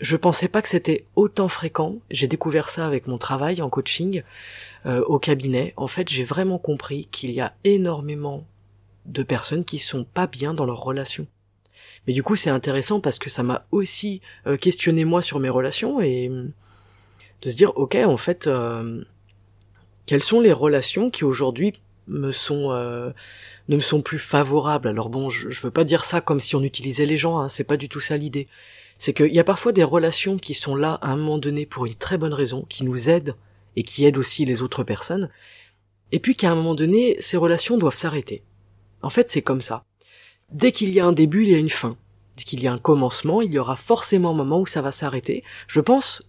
je 0.00 0.16
pensais 0.16 0.48
pas 0.48 0.62
que 0.62 0.68
c'était 0.68 1.04
autant 1.16 1.48
fréquent. 1.48 1.96
J'ai 2.10 2.28
découvert 2.28 2.70
ça 2.70 2.86
avec 2.86 3.06
mon 3.06 3.18
travail 3.18 3.60
en 3.62 3.68
coaching 3.68 4.22
euh, 4.86 5.02
au 5.04 5.18
cabinet. 5.18 5.74
En 5.76 5.88
fait, 5.88 6.08
j'ai 6.08 6.24
vraiment 6.24 6.58
compris 6.58 7.08
qu'il 7.10 7.32
y 7.32 7.40
a 7.40 7.54
énormément 7.64 8.46
de 9.06 9.22
personnes 9.22 9.64
qui 9.64 9.78
sont 9.78 10.04
pas 10.04 10.26
bien 10.26 10.54
dans 10.54 10.66
leurs 10.66 10.82
relations. 10.82 11.26
Mais 12.06 12.12
du 12.12 12.22
coup, 12.22 12.36
c'est 12.36 12.50
intéressant 12.50 13.00
parce 13.00 13.18
que 13.18 13.28
ça 13.28 13.42
m'a 13.42 13.66
aussi 13.72 14.20
euh, 14.46 14.56
questionné 14.56 15.04
moi 15.04 15.20
sur 15.20 15.40
mes 15.40 15.48
relations 15.48 16.00
et 16.00 16.28
hum, 16.28 16.52
de 17.42 17.50
se 17.50 17.56
dire, 17.56 17.76
ok, 17.76 17.96
en 17.96 18.16
fait, 18.16 18.46
euh, 18.46 19.02
quelles 20.06 20.22
sont 20.22 20.40
les 20.40 20.52
relations 20.52 21.10
qui 21.10 21.24
aujourd'hui 21.24 21.80
me 22.06 22.32
sont 22.32 22.70
ne 22.70 23.76
me 23.76 23.82
sont 23.82 24.00
plus 24.00 24.18
favorables? 24.18 24.88
Alors 24.88 25.10
bon, 25.10 25.28
je, 25.28 25.50
je 25.50 25.60
veux 25.60 25.70
pas 25.70 25.84
dire 25.84 26.04
ça 26.04 26.20
comme 26.20 26.40
si 26.40 26.56
on 26.56 26.62
utilisait 26.62 27.04
les 27.04 27.18
gens, 27.18 27.38
hein, 27.38 27.48
c'est 27.48 27.64
pas 27.64 27.76
du 27.76 27.88
tout 27.88 28.00
ça 28.00 28.16
l'idée 28.16 28.48
c'est 28.98 29.12
qu'il 29.14 29.32
y 29.32 29.38
a 29.38 29.44
parfois 29.44 29.72
des 29.72 29.84
relations 29.84 30.38
qui 30.38 30.54
sont 30.54 30.74
là 30.74 30.98
à 31.00 31.10
un 31.10 31.16
moment 31.16 31.38
donné 31.38 31.66
pour 31.66 31.86
une 31.86 31.94
très 31.94 32.18
bonne 32.18 32.34
raison, 32.34 32.66
qui 32.68 32.84
nous 32.84 33.08
aident 33.08 33.36
et 33.76 33.84
qui 33.84 34.04
aident 34.04 34.18
aussi 34.18 34.44
les 34.44 34.60
autres 34.60 34.82
personnes, 34.82 35.30
et 36.10 36.18
puis 36.18 36.36
qu'à 36.36 36.50
un 36.50 36.54
moment 36.54 36.74
donné, 36.74 37.16
ces 37.20 37.36
relations 37.36 37.78
doivent 37.78 37.96
s'arrêter. 37.96 38.42
En 39.02 39.10
fait, 39.10 39.30
c'est 39.30 39.42
comme 39.42 39.60
ça. 39.60 39.84
Dès 40.50 40.72
qu'il 40.72 40.92
y 40.92 41.00
a 41.00 41.06
un 41.06 41.12
début, 41.12 41.44
il 41.44 41.50
y 41.50 41.54
a 41.54 41.58
une 41.58 41.70
fin. 41.70 41.96
Dès 42.36 42.44
qu'il 42.44 42.62
y 42.62 42.66
a 42.66 42.72
un 42.72 42.78
commencement, 42.78 43.40
il 43.40 43.52
y 43.52 43.58
aura 43.58 43.76
forcément 43.76 44.30
un 44.30 44.34
moment 44.34 44.60
où 44.60 44.66
ça 44.66 44.82
va 44.82 44.92
s'arrêter. 44.92 45.44
Je 45.66 45.80
pense 45.80 46.22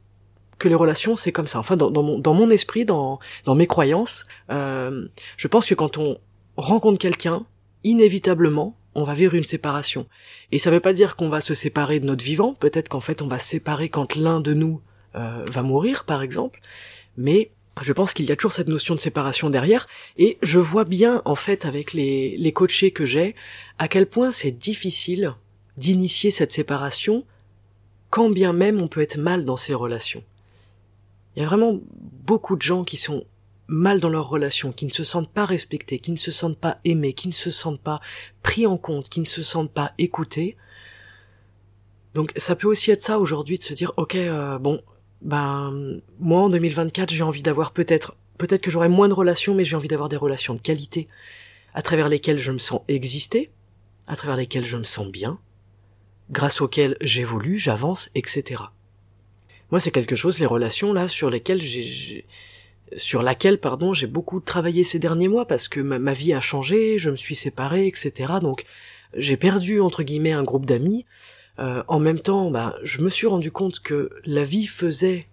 que 0.59 0.67
les 0.67 0.75
relations, 0.75 1.15
c'est 1.15 1.31
comme 1.31 1.47
ça. 1.47 1.57
Enfin, 1.57 1.77
dans, 1.77 1.91
mon, 1.93 2.49
esprit, 2.49 2.85
dans, 2.85 3.19
dans 3.45 3.55
mes 3.55 3.67
croyances, 3.67 4.27
euh, 4.51 5.07
je 5.37 5.47
pense 5.47 5.65
que 5.65 5.73
quand 5.73 5.97
on 5.97 6.19
rencontre 6.57 6.99
quelqu'un, 6.99 7.45
inévitablement, 7.83 8.75
on 8.99 9.03
va 9.03 9.13
vivre 9.13 9.35
une 9.35 9.43
séparation. 9.43 10.05
Et 10.51 10.59
ça 10.59 10.71
veut 10.71 10.79
pas 10.79 10.93
dire 10.93 11.15
qu'on 11.15 11.29
va 11.29 11.41
se 11.41 11.53
séparer 11.53 11.99
de 11.99 12.05
notre 12.05 12.23
vivant, 12.23 12.53
peut-être 12.53 12.89
qu'en 12.89 12.99
fait 12.99 13.21
on 13.21 13.27
va 13.27 13.39
se 13.39 13.47
séparer 13.47 13.89
quand 13.89 14.15
l'un 14.15 14.39
de 14.39 14.53
nous 14.53 14.81
euh, 15.15 15.43
va 15.49 15.63
mourir, 15.63 16.03
par 16.03 16.21
exemple, 16.21 16.59
mais 17.17 17.51
je 17.81 17.93
pense 17.93 18.13
qu'il 18.13 18.25
y 18.25 18.31
a 18.31 18.35
toujours 18.35 18.51
cette 18.51 18.67
notion 18.67 18.95
de 18.95 18.99
séparation 18.99 19.49
derrière, 19.49 19.87
et 20.17 20.37
je 20.41 20.59
vois 20.59 20.83
bien, 20.83 21.21
en 21.25 21.35
fait, 21.35 21.65
avec 21.65 21.93
les, 21.93 22.35
les 22.37 22.51
coachés 22.51 22.91
que 22.91 23.05
j'ai, 23.05 23.35
à 23.77 23.87
quel 23.87 24.05
point 24.05 24.31
c'est 24.31 24.51
difficile 24.51 25.33
d'initier 25.77 26.29
cette 26.29 26.51
séparation, 26.51 27.23
quand 28.09 28.29
bien 28.29 28.53
même 28.53 28.81
on 28.81 28.87
peut 28.87 29.01
être 29.01 29.17
mal 29.17 29.45
dans 29.45 29.57
ces 29.57 29.73
relations. 29.73 30.23
Il 31.35 31.41
y 31.41 31.45
a 31.45 31.47
vraiment 31.47 31.79
beaucoup 32.25 32.57
de 32.57 32.61
gens 32.61 32.83
qui 32.83 32.97
sont 32.97 33.23
mal 33.69 33.99
dans 33.99 34.09
leurs 34.09 34.27
relations, 34.27 34.71
qui 34.71 34.85
ne 34.85 34.91
se 34.91 35.03
sentent 35.03 35.31
pas 35.31 35.45
respectés, 35.45 35.99
qui 35.99 36.11
ne 36.11 36.17
se 36.17 36.31
sentent 36.31 36.57
pas 36.57 36.79
aimés, 36.83 37.13
qui 37.13 37.27
ne 37.27 37.33
se 37.33 37.51
sentent 37.51 37.81
pas 37.81 38.01
pris 38.41 38.65
en 38.65 38.77
compte, 38.77 39.09
qui 39.09 39.19
ne 39.19 39.25
se 39.25 39.43
sentent 39.43 39.71
pas 39.71 39.93
écoutés. 39.97 40.57
Donc 42.15 42.33
ça 42.35 42.55
peut 42.55 42.67
aussi 42.67 42.91
être 42.91 43.03
ça 43.03 43.19
aujourd'hui 43.19 43.57
de 43.59 43.63
se 43.63 43.73
dire 43.73 43.93
ok 43.95 44.15
euh, 44.15 44.57
bon 44.57 44.81
ben 45.21 46.01
moi 46.19 46.41
en 46.41 46.49
2024 46.49 47.11
j'ai 47.13 47.23
envie 47.23 47.43
d'avoir 47.43 47.71
peut-être 47.71 48.15
peut-être 48.39 48.61
que 48.61 48.71
j'aurai 48.71 48.89
moins 48.89 49.07
de 49.07 49.13
relations 49.13 49.53
mais 49.53 49.63
j'ai 49.63 49.75
envie 49.75 49.87
d'avoir 49.87 50.09
des 50.09 50.15
relations 50.15 50.55
de 50.55 50.59
qualité 50.59 51.07
à 51.75 51.83
travers 51.83 52.09
lesquelles 52.09 52.39
je 52.39 52.51
me 52.51 52.57
sens 52.57 52.81
exister, 52.87 53.51
à 54.07 54.15
travers 54.15 54.37
lesquelles 54.37 54.65
je 54.65 54.77
me 54.77 54.83
sens 54.83 55.07
bien, 55.07 55.37
grâce 56.31 56.61
auxquelles 56.61 56.97
j'évolue, 56.99 57.59
j'avance, 57.59 58.09
etc. 58.15 58.63
Moi 59.69 59.79
c'est 59.79 59.91
quelque 59.91 60.15
chose 60.15 60.39
les 60.39 60.47
relations 60.47 60.93
là 60.93 61.07
sur 61.07 61.29
lesquelles 61.29 61.61
j'ai 61.61 62.25
sur 62.97 63.21
laquelle 63.21 63.59
pardon 63.59 63.93
j'ai 63.93 64.07
beaucoup 64.07 64.39
travaillé 64.39 64.83
ces 64.83 64.99
derniers 64.99 65.27
mois 65.27 65.45
parce 65.45 65.67
que 65.67 65.79
ma, 65.79 66.13
vie 66.13 66.33
a 66.33 66.39
changé, 66.39 66.97
je 66.97 67.09
me 67.09 67.15
suis 67.15 67.35
séparé, 67.35 67.87
etc. 67.87 68.33
Donc 68.41 68.65
j'ai 69.15 69.37
perdu 69.37 69.81
entre 69.81 70.03
guillemets 70.03 70.31
un 70.31 70.43
groupe 70.43 70.65
d'amis. 70.65 71.05
Euh, 71.59 71.83
en 71.87 71.99
même 71.99 72.19
temps, 72.19 72.51
bah, 72.51 72.75
je 72.83 73.01
me 73.01 73.09
suis 73.09 73.27
rendu 73.27 73.51
compte 73.51 73.79
que 73.81 74.09
la 74.25 74.43
vie 74.43 74.67
faisait 74.67 75.27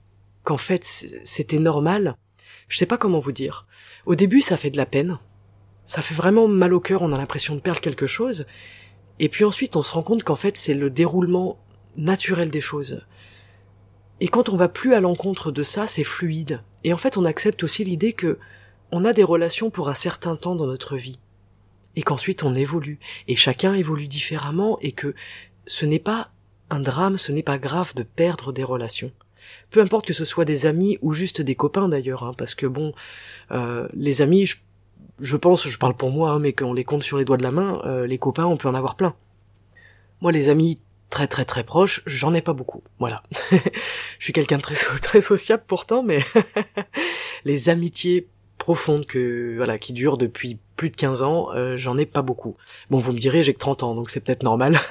qu'en 0.44 0.56
fait 0.56 0.84
c'était 0.84 1.58
normal. 1.58 2.16
Je 2.68 2.78
sais 2.78 2.86
pas 2.86 2.98
comment 2.98 3.20
vous 3.20 3.32
dire. 3.32 3.66
Au 4.06 4.14
début, 4.14 4.40
ça 4.40 4.56
fait 4.56 4.70
de 4.70 4.76
la 4.76 4.86
peine. 4.86 5.18
Ça 5.84 6.02
fait 6.02 6.14
vraiment 6.14 6.48
mal 6.48 6.74
au 6.74 6.80
cœur, 6.80 7.02
on 7.02 7.12
a 7.12 7.18
l'impression 7.18 7.54
de 7.54 7.60
perdre 7.60 7.80
quelque 7.80 8.06
chose. 8.06 8.46
Et 9.18 9.28
puis 9.28 9.44
ensuite, 9.44 9.76
on 9.76 9.82
se 9.82 9.92
rend 9.92 10.02
compte 10.02 10.24
qu'en 10.24 10.36
fait, 10.36 10.56
c'est 10.56 10.74
le 10.74 10.90
déroulement 10.90 11.58
naturel 11.96 12.50
des 12.50 12.60
choses. 12.60 13.06
Et 14.20 14.28
quand 14.28 14.48
on 14.48 14.56
va 14.56 14.68
plus 14.68 14.94
à 14.94 15.00
l'encontre 15.00 15.52
de 15.52 15.62
ça, 15.62 15.86
c'est 15.86 16.04
fluide. 16.04 16.62
Et 16.86 16.92
en 16.92 16.96
fait, 16.96 17.16
on 17.16 17.24
accepte 17.24 17.64
aussi 17.64 17.82
l'idée 17.82 18.12
que 18.12 18.38
on 18.92 19.04
a 19.04 19.12
des 19.12 19.24
relations 19.24 19.70
pour 19.70 19.88
un 19.88 19.94
certain 19.94 20.36
temps 20.36 20.54
dans 20.54 20.68
notre 20.68 20.96
vie. 20.96 21.18
Et 21.96 22.02
qu'ensuite 22.02 22.44
on 22.44 22.54
évolue. 22.54 23.00
Et 23.26 23.34
chacun 23.34 23.74
évolue 23.74 24.06
différemment 24.06 24.78
et 24.80 24.92
que 24.92 25.12
ce 25.66 25.84
n'est 25.84 25.98
pas 25.98 26.30
un 26.70 26.78
drame, 26.78 27.18
ce 27.18 27.32
n'est 27.32 27.42
pas 27.42 27.58
grave 27.58 27.92
de 27.96 28.04
perdre 28.04 28.52
des 28.52 28.62
relations. 28.62 29.10
Peu 29.70 29.80
importe 29.80 30.06
que 30.06 30.12
ce 30.12 30.24
soit 30.24 30.44
des 30.44 30.64
amis 30.64 30.96
ou 31.02 31.12
juste 31.12 31.42
des 31.42 31.56
copains 31.56 31.88
d'ailleurs, 31.88 32.22
hein, 32.22 32.34
parce 32.38 32.54
que 32.54 32.66
bon, 32.66 32.94
euh, 33.50 33.88
les 33.92 34.22
amis, 34.22 34.48
je, 35.18 35.36
pense, 35.36 35.66
je 35.66 35.78
parle 35.78 35.96
pour 35.96 36.12
moi, 36.12 36.30
hein, 36.30 36.38
mais 36.38 36.52
qu'on 36.52 36.72
les 36.72 36.84
compte 36.84 37.02
sur 37.02 37.18
les 37.18 37.24
doigts 37.24 37.36
de 37.36 37.42
la 37.42 37.50
main, 37.50 37.82
euh, 37.84 38.06
les 38.06 38.18
copains, 38.18 38.46
on 38.46 38.56
peut 38.56 38.68
en 38.68 38.74
avoir 38.76 38.94
plein. 38.94 39.16
Moi, 40.20 40.30
les 40.30 40.50
amis 40.50 40.78
très 41.10 41.26
très 41.26 41.44
très 41.44 41.64
proche, 41.64 42.02
j'en 42.06 42.34
ai 42.34 42.42
pas 42.42 42.52
beaucoup. 42.52 42.82
Voilà. 42.98 43.22
je 43.50 43.58
suis 44.24 44.32
quelqu'un 44.32 44.58
de 44.58 44.62
très 44.62 44.74
très 44.74 45.20
sociable 45.20 45.64
pourtant, 45.66 46.02
mais 46.02 46.24
les 47.44 47.68
amitiés 47.68 48.28
profondes 48.58 49.06
que 49.06 49.54
voilà 49.56 49.78
qui 49.78 49.92
durent 49.92 50.16
depuis 50.16 50.58
plus 50.76 50.90
de 50.90 50.96
15 50.96 51.22
ans, 51.22 51.48
euh, 51.54 51.76
j'en 51.76 51.96
ai 51.98 52.06
pas 52.06 52.22
beaucoup. 52.22 52.56
Bon, 52.90 52.98
vous 52.98 53.12
me 53.12 53.18
direz, 53.18 53.42
j'ai 53.42 53.54
que 53.54 53.58
30 53.58 53.82
ans, 53.82 53.94
donc 53.94 54.10
c'est 54.10 54.20
peut-être 54.20 54.42
normal. 54.42 54.80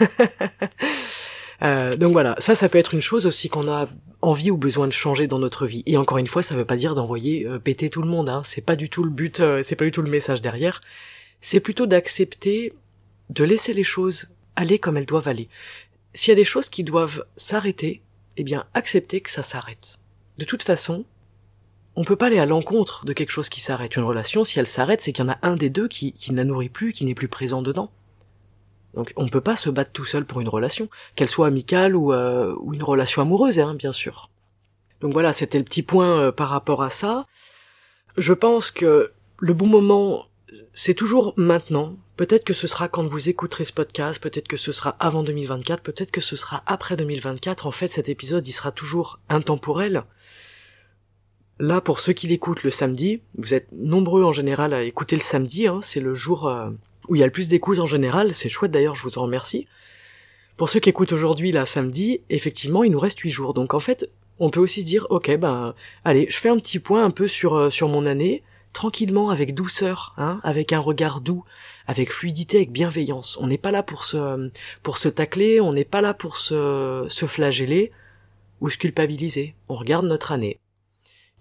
Euh, 1.62 1.96
donc 1.96 2.12
voilà, 2.12 2.36
ça, 2.40 2.54
ça 2.54 2.68
peut 2.68 2.78
être 2.78 2.94
une 2.94 3.02
chose 3.02 3.26
aussi 3.26 3.48
qu'on 3.48 3.72
a 3.72 3.88
envie 4.22 4.52
ou 4.52 4.58
besoin 4.58 4.88
de 4.88 4.92
changer 4.92 5.26
dans 5.26 5.40
notre 5.40 5.66
vie. 5.66 5.84
Et 5.86 5.96
encore 5.96 6.18
une 6.18 6.28
fois, 6.28 6.44
ça 6.44 6.54
veut 6.54 6.66
pas 6.66 6.76
dire 6.76 6.96
d'envoyer 6.96 7.48
euh, 7.48 7.60
péter 7.60 7.90
tout 7.90 8.02
le 8.02 8.10
monde. 8.10 8.28
Hein. 8.28 8.42
C'est 8.44 8.60
pas 8.60 8.76
du 8.76 8.90
tout 8.90 9.06
le 9.06 9.10
but, 9.10 9.42
c'est 9.64 9.78
pas 9.78 9.86
du 9.86 9.92
tout 9.92 10.02
le 10.02 10.10
message 10.10 10.42
derrière. 10.42 10.82
C'est 11.40 11.62
plutôt 11.62 11.86
d'accepter 11.86 12.74
de 13.30 13.46
laisser 13.46 13.74
les 13.74 13.84
choses 13.84 14.28
aller 14.58 14.80
comme 14.80 14.98
elles 14.98 15.06
doivent 15.06 15.30
aller 15.30 15.48
s'il 16.16 16.32
y 16.32 16.34
a 16.34 16.36
des 16.36 16.44
choses 16.44 16.70
qui 16.70 16.84
doivent 16.84 17.26
s'arrêter, 17.38 18.02
eh 18.38 18.44
bien 18.44 18.66
accepter 18.74 19.22
que 19.22 19.30
ça 19.30 19.44
s'arrête. 19.44 20.00
De 20.38 20.46
toute 20.46 20.64
façon, 20.64 21.06
on 21.96 22.04
peut 22.04 22.16
pas 22.16 22.28
aller 22.28 22.40
à 22.40 22.46
l'encontre 22.46 23.06
de 23.06 23.14
quelque 23.14 23.32
chose 23.32 23.50
qui 23.50 23.62
s'arrête. 23.62 23.96
Une 23.96 24.04
relation, 24.04 24.44
si 24.44 24.60
elle 24.60 24.68
s'arrête, 24.68 25.02
c'est 25.02 25.14
qu'il 25.14 25.24
y 25.24 25.28
en 25.28 25.32
a 25.32 25.38
un 25.44 25.56
des 25.56 25.70
deux 25.70 25.88
qui, 25.88 26.12
qui 26.12 26.32
ne 26.32 26.38
la 26.38 26.44
nourrit 26.44 26.70
plus, 26.70 26.92
qui 26.92 27.06
n'est 27.06 27.14
plus 27.14 27.28
présent 27.28 27.62
dedans. 27.62 27.92
Donc 28.96 29.14
on 29.16 29.24
ne 29.24 29.30
peut 29.30 29.42
pas 29.42 29.56
se 29.56 29.70
battre 29.70 29.92
tout 29.92 30.06
seul 30.06 30.26
pour 30.26 30.42
une 30.42 30.50
relation, 30.50 30.90
qu'elle 31.16 31.30
soit 31.30 31.48
amicale 31.48 31.96
ou, 31.96 32.14
euh, 32.14 32.56
ou 32.60 32.74
une 32.74 32.84
relation 32.84 33.22
amoureuse, 33.22 33.60
hein, 33.60 33.76
bien 33.76 33.92
sûr. 33.92 34.30
Donc 35.02 35.14
voilà, 35.14 35.34
c'était 35.34 35.58
le 35.58 35.66
petit 35.66 35.84
point 35.84 36.20
euh, 36.20 36.32
par 36.32 36.50
rapport 36.50 36.82
à 36.82 36.90
ça. 36.90 37.26
Je 38.18 38.34
pense 38.34 38.72
que 38.72 39.12
le 39.40 39.54
bon 39.54 39.68
moment 39.68 40.26
c'est 40.74 40.94
toujours 40.94 41.34
maintenant. 41.38 41.96
Peut-être 42.18 42.46
que 42.46 42.54
ce 42.54 42.68
sera 42.68 42.88
quand 42.88 43.06
vous 43.06 43.30
écouterez 43.30 43.66
ce 43.66 43.74
podcast, 43.74 44.22
peut-être 44.22 44.48
que 44.48 44.56
ce 44.56 44.72
sera 44.72 44.92
avant 45.00 45.22
2024, 45.24 45.82
peut-être 45.82 46.12
que 46.12 46.22
ce 46.22 46.38
sera 46.38 46.64
après 46.66 46.96
2024. 46.96 47.68
En 47.68 47.72
fait, 47.72 47.92
cet 47.92 48.08
épisode, 48.08 48.48
il 48.48 48.54
sera 48.54 48.72
toujours 48.72 49.20
intemporel. 49.28 50.04
Là, 51.60 51.82
pour 51.82 52.00
ceux 52.00 52.14
qui 52.14 52.28
l'écoutent 52.28 52.64
le 52.64 52.72
samedi, 52.72 53.22
vous 53.38 53.54
êtes 53.54 53.68
nombreux 53.74 54.24
en 54.24 54.32
général 54.32 54.74
à 54.74 54.84
écouter 54.84 55.18
le 55.18 55.22
samedi, 55.22 55.68
hein, 55.68 55.80
c'est 55.82 56.00
le 56.00 56.16
jour 56.16 56.48
euh, 56.48 56.70
où 57.08 57.16
il 57.16 57.20
y 57.20 57.24
a 57.24 57.26
le 57.26 57.32
plus 57.32 57.50
d'écoute 57.50 57.80
en 57.80 57.86
général, 57.86 58.34
c'est 58.34 58.50
chouette 58.50 58.72
d'ailleurs, 58.72 58.96
je 58.96 59.04
vous 59.04 59.18
en 59.18 59.24
remercie. 59.24 59.68
Pour 60.58 60.70
ceux 60.70 60.80
qui 60.80 60.90
écoutent 60.90 61.12
aujourd'hui, 61.12 61.52
là, 61.52 61.66
samedi, 61.66 62.22
effectivement, 62.30 62.84
il 62.84 62.92
nous 62.92 63.00
reste 63.00 63.20
huit 63.20 63.30
jours. 63.30 63.54
Donc 63.54 63.74
en 63.74 63.82
fait, 63.82 64.10
on 64.40 64.50
peut 64.50 64.60
aussi 64.60 64.82
se 64.82 64.88
dire, 64.88 65.06
ok, 65.10 65.36
ben, 65.38 65.76
allez, 66.06 66.28
je 66.30 66.38
fais 66.38 66.50
un 66.50 66.58
petit 66.58 66.80
point 66.80 67.04
un 67.04 67.12
peu 67.12 67.28
sur, 67.28 67.56
euh, 67.56 67.70
sur 67.70 67.90
mon 67.90 68.06
année, 68.06 68.44
tranquillement, 68.76 69.30
avec 69.30 69.56
douceur, 69.56 70.14
hein, 70.18 70.40
avec 70.44 70.74
un 70.74 70.80
regard 70.80 71.22
doux, 71.22 71.46
avec 71.88 72.12
fluidité, 72.12 72.58
avec 72.58 72.72
bienveillance. 72.72 73.38
On 73.42 73.48
n'est 73.48 73.58
pas 73.58 73.72
là 73.72 73.82
pour 73.82 74.06
se, 74.06 74.52
pour 74.84 74.98
se 75.00 75.08
tacler, 75.10 75.62
on 75.62 75.74
n'est 75.74 75.86
pas 75.86 76.02
là 76.02 76.14
pour 76.14 76.38
se, 76.38 77.08
se 77.10 77.26
flageller 77.26 77.92
ou 78.62 78.70
se 78.70 78.78
culpabiliser. 78.78 79.56
On 79.70 79.76
regarde 79.76 80.06
notre 80.06 80.32
année. 80.32 80.60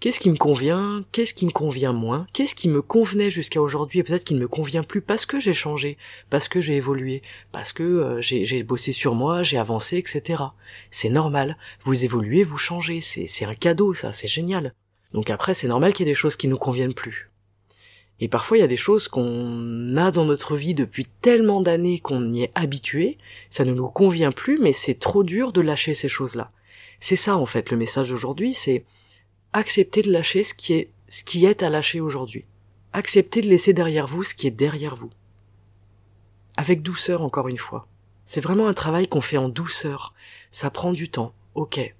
Qu'est-ce 0.00 0.20
qui 0.20 0.30
me 0.30 0.36
convient 0.36 1.04
Qu'est-ce 1.12 1.34
qui 1.34 1.46
me 1.46 1.50
convient 1.50 1.92
moins 1.92 2.26
Qu'est-ce 2.32 2.54
qui 2.54 2.68
me 2.68 2.82
convenait 2.82 3.30
jusqu'à 3.30 3.60
aujourd'hui 3.60 4.00
et 4.00 4.02
peut-être 4.02 4.24
qu'il 4.24 4.36
ne 4.36 4.42
me 4.42 4.48
convient 4.48 4.82
plus 4.82 5.00
parce 5.00 5.26
que 5.26 5.40
j'ai 5.40 5.54
changé, 5.54 5.96
parce 6.30 6.46
que 6.46 6.60
j'ai 6.60 6.76
évolué, 6.76 7.22
parce 7.52 7.72
que 7.72 7.82
euh, 7.82 8.20
j'ai 8.20 8.62
bossé 8.62 8.92
sur 8.92 9.14
moi, 9.14 9.42
j'ai 9.42 9.58
avancé, 9.58 9.96
etc. 9.96 10.42
C'est 10.90 11.08
normal. 11.08 11.56
Vous 11.82 12.04
évoluez, 12.04 12.44
vous 12.44 12.58
changez. 12.58 13.00
C'est 13.00 13.44
un 13.44 13.54
cadeau, 13.54 13.94
ça. 13.94 14.12
C'est 14.12 14.28
génial. 14.28 14.74
Donc 15.14 15.30
après, 15.30 15.54
c'est 15.54 15.68
normal 15.68 15.92
qu'il 15.92 16.06
y 16.06 16.11
ait 16.11 16.12
des 16.12 16.18
choses 16.18 16.37
qui 16.37 16.49
nous 16.49 16.59
conviennent 16.59 16.92
plus. 16.92 17.30
Et 18.21 18.28
parfois, 18.28 18.59
il 18.59 18.61
y 18.61 18.64
a 18.64 18.68
des 18.68 18.76
choses 18.76 19.09
qu'on 19.09 19.97
a 19.97 20.11
dans 20.11 20.25
notre 20.25 20.56
vie 20.56 20.75
depuis 20.75 21.06
tellement 21.21 21.61
d'années 21.61 22.00
qu'on 22.00 22.33
y 22.33 22.42
est 22.42 22.52
habitué, 22.54 23.18
ça 23.49 23.64
ne 23.64 23.73
nous 23.73 23.88
convient 23.88 24.33
plus, 24.33 24.59
mais 24.59 24.73
c'est 24.73 24.99
trop 24.99 25.25
dur 25.25 25.52
de 25.52 25.61
lâcher 25.61 25.94
ces 25.94 26.09
choses-là. 26.09 26.50
C'est 27.00 27.16
ça, 27.16 27.37
en 27.37 27.47
fait, 27.47 27.71
le 27.71 27.76
message 27.76 28.11
d'aujourd'hui, 28.11 28.54
c'est 28.54 28.85
accepter 29.52 30.02
de 30.02 30.11
lâcher 30.11 30.42
ce 30.42 30.52
qui 30.52 30.75
est, 30.75 30.90
ce 31.09 31.23
qui 31.23 31.47
est 31.47 31.62
à 31.62 31.71
lâcher 31.71 32.00
aujourd'hui. 32.00 32.44
Accepter 32.92 33.40
de 33.40 33.49
laisser 33.49 33.73
derrière 33.73 34.06
vous 34.06 34.25
ce 34.25 34.35
qui 34.35 34.47
est 34.47 34.52
derrière 34.52 34.94
vous. 34.94 35.11
Avec 36.56 36.83
douceur 36.83 37.23
encore 37.23 37.49
une 37.49 37.59
fois. 37.59 37.87
C'est 38.26 38.40
vraiment 38.40 38.68
un 38.68 38.75
travail 38.75 39.09
qu'on 39.09 39.21
fait 39.21 39.37
en 39.37 39.49
douceur. 39.49 40.14
Ça 40.50 40.71
prend 40.71 40.92
du 40.92 41.09
temps. 41.09 41.35
Ok. 41.54 41.94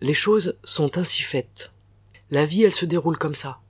Les 0.00 0.14
choses 0.14 0.58
sont 0.64 0.98
ainsi 0.98 1.22
faites. 1.22 1.72
La 2.32 2.44
vie, 2.44 2.64
elle 2.64 2.72
se 2.72 2.84
déroule 2.84 3.18
comme 3.18 3.36
ça. 3.36 3.60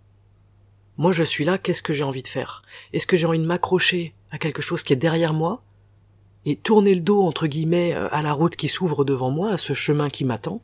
Moi, 0.97 1.13
je 1.13 1.25
suis 1.25 1.45
là, 1.45 1.59
qu'est-ce 1.59 1.83
que 1.83 1.93
j'ai 1.93 2.05
envie 2.05 2.23
de 2.23 2.29
faire? 2.29 2.63
Est-ce 2.95 3.07
que 3.07 3.19
j'ai 3.19 3.27
envie 3.27 3.39
de 3.39 3.45
m'accrocher 3.45 4.15
à 4.31 4.39
quelque 4.39 4.63
chose 4.63 4.83
qui 4.83 4.95
est 4.95 4.97
derrière 4.97 5.35
moi? 5.35 5.63
Et 6.47 6.57
tourner 6.57 6.95
le 6.95 7.03
dos, 7.03 7.23
entre 7.23 7.47
guillemets, 7.47 7.93
à 7.93 8.23
la 8.23 8.33
route 8.33 8.57
qui 8.57 8.69
s'ouvre 8.69 9.05
devant 9.05 9.31
moi, 9.31 9.53
à 9.53 9.59
ce 9.59 9.75
chemin 9.75 10.09
qui 10.09 10.25
m'attend? 10.25 10.63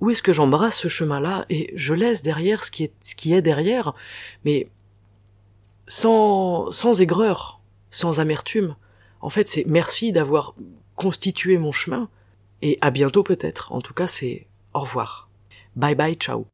où 0.00 0.10
est-ce 0.10 0.22
que 0.22 0.32
j'embrasse 0.32 0.78
ce 0.78 0.88
chemin-là 0.88 1.46
et 1.48 1.72
je 1.74 1.94
laisse 1.94 2.22
derrière 2.22 2.64
ce 2.64 2.70
qui 2.70 2.84
est, 2.84 2.92
ce 3.02 3.14
qui 3.14 3.32
est 3.32 3.42
derrière, 3.42 3.94
mais 4.44 4.68
sans, 5.86 6.70
sans 6.70 7.00
aigreur, 7.00 7.60
sans 7.90 8.20
amertume? 8.20 8.76
En 9.20 9.30
fait, 9.30 9.48
c'est 9.48 9.64
merci 9.66 10.12
d'avoir 10.12 10.54
constitué 10.94 11.58
mon 11.58 11.72
chemin 11.72 12.08
et 12.62 12.78
à 12.80 12.90
bientôt 12.90 13.22
peut-être. 13.22 13.72
En 13.72 13.80
tout 13.80 13.94
cas, 13.94 14.06
c'est 14.06 14.46
au 14.74 14.80
revoir. 14.80 15.28
Bye 15.76 15.94
bye, 15.94 16.14
ciao. 16.14 16.46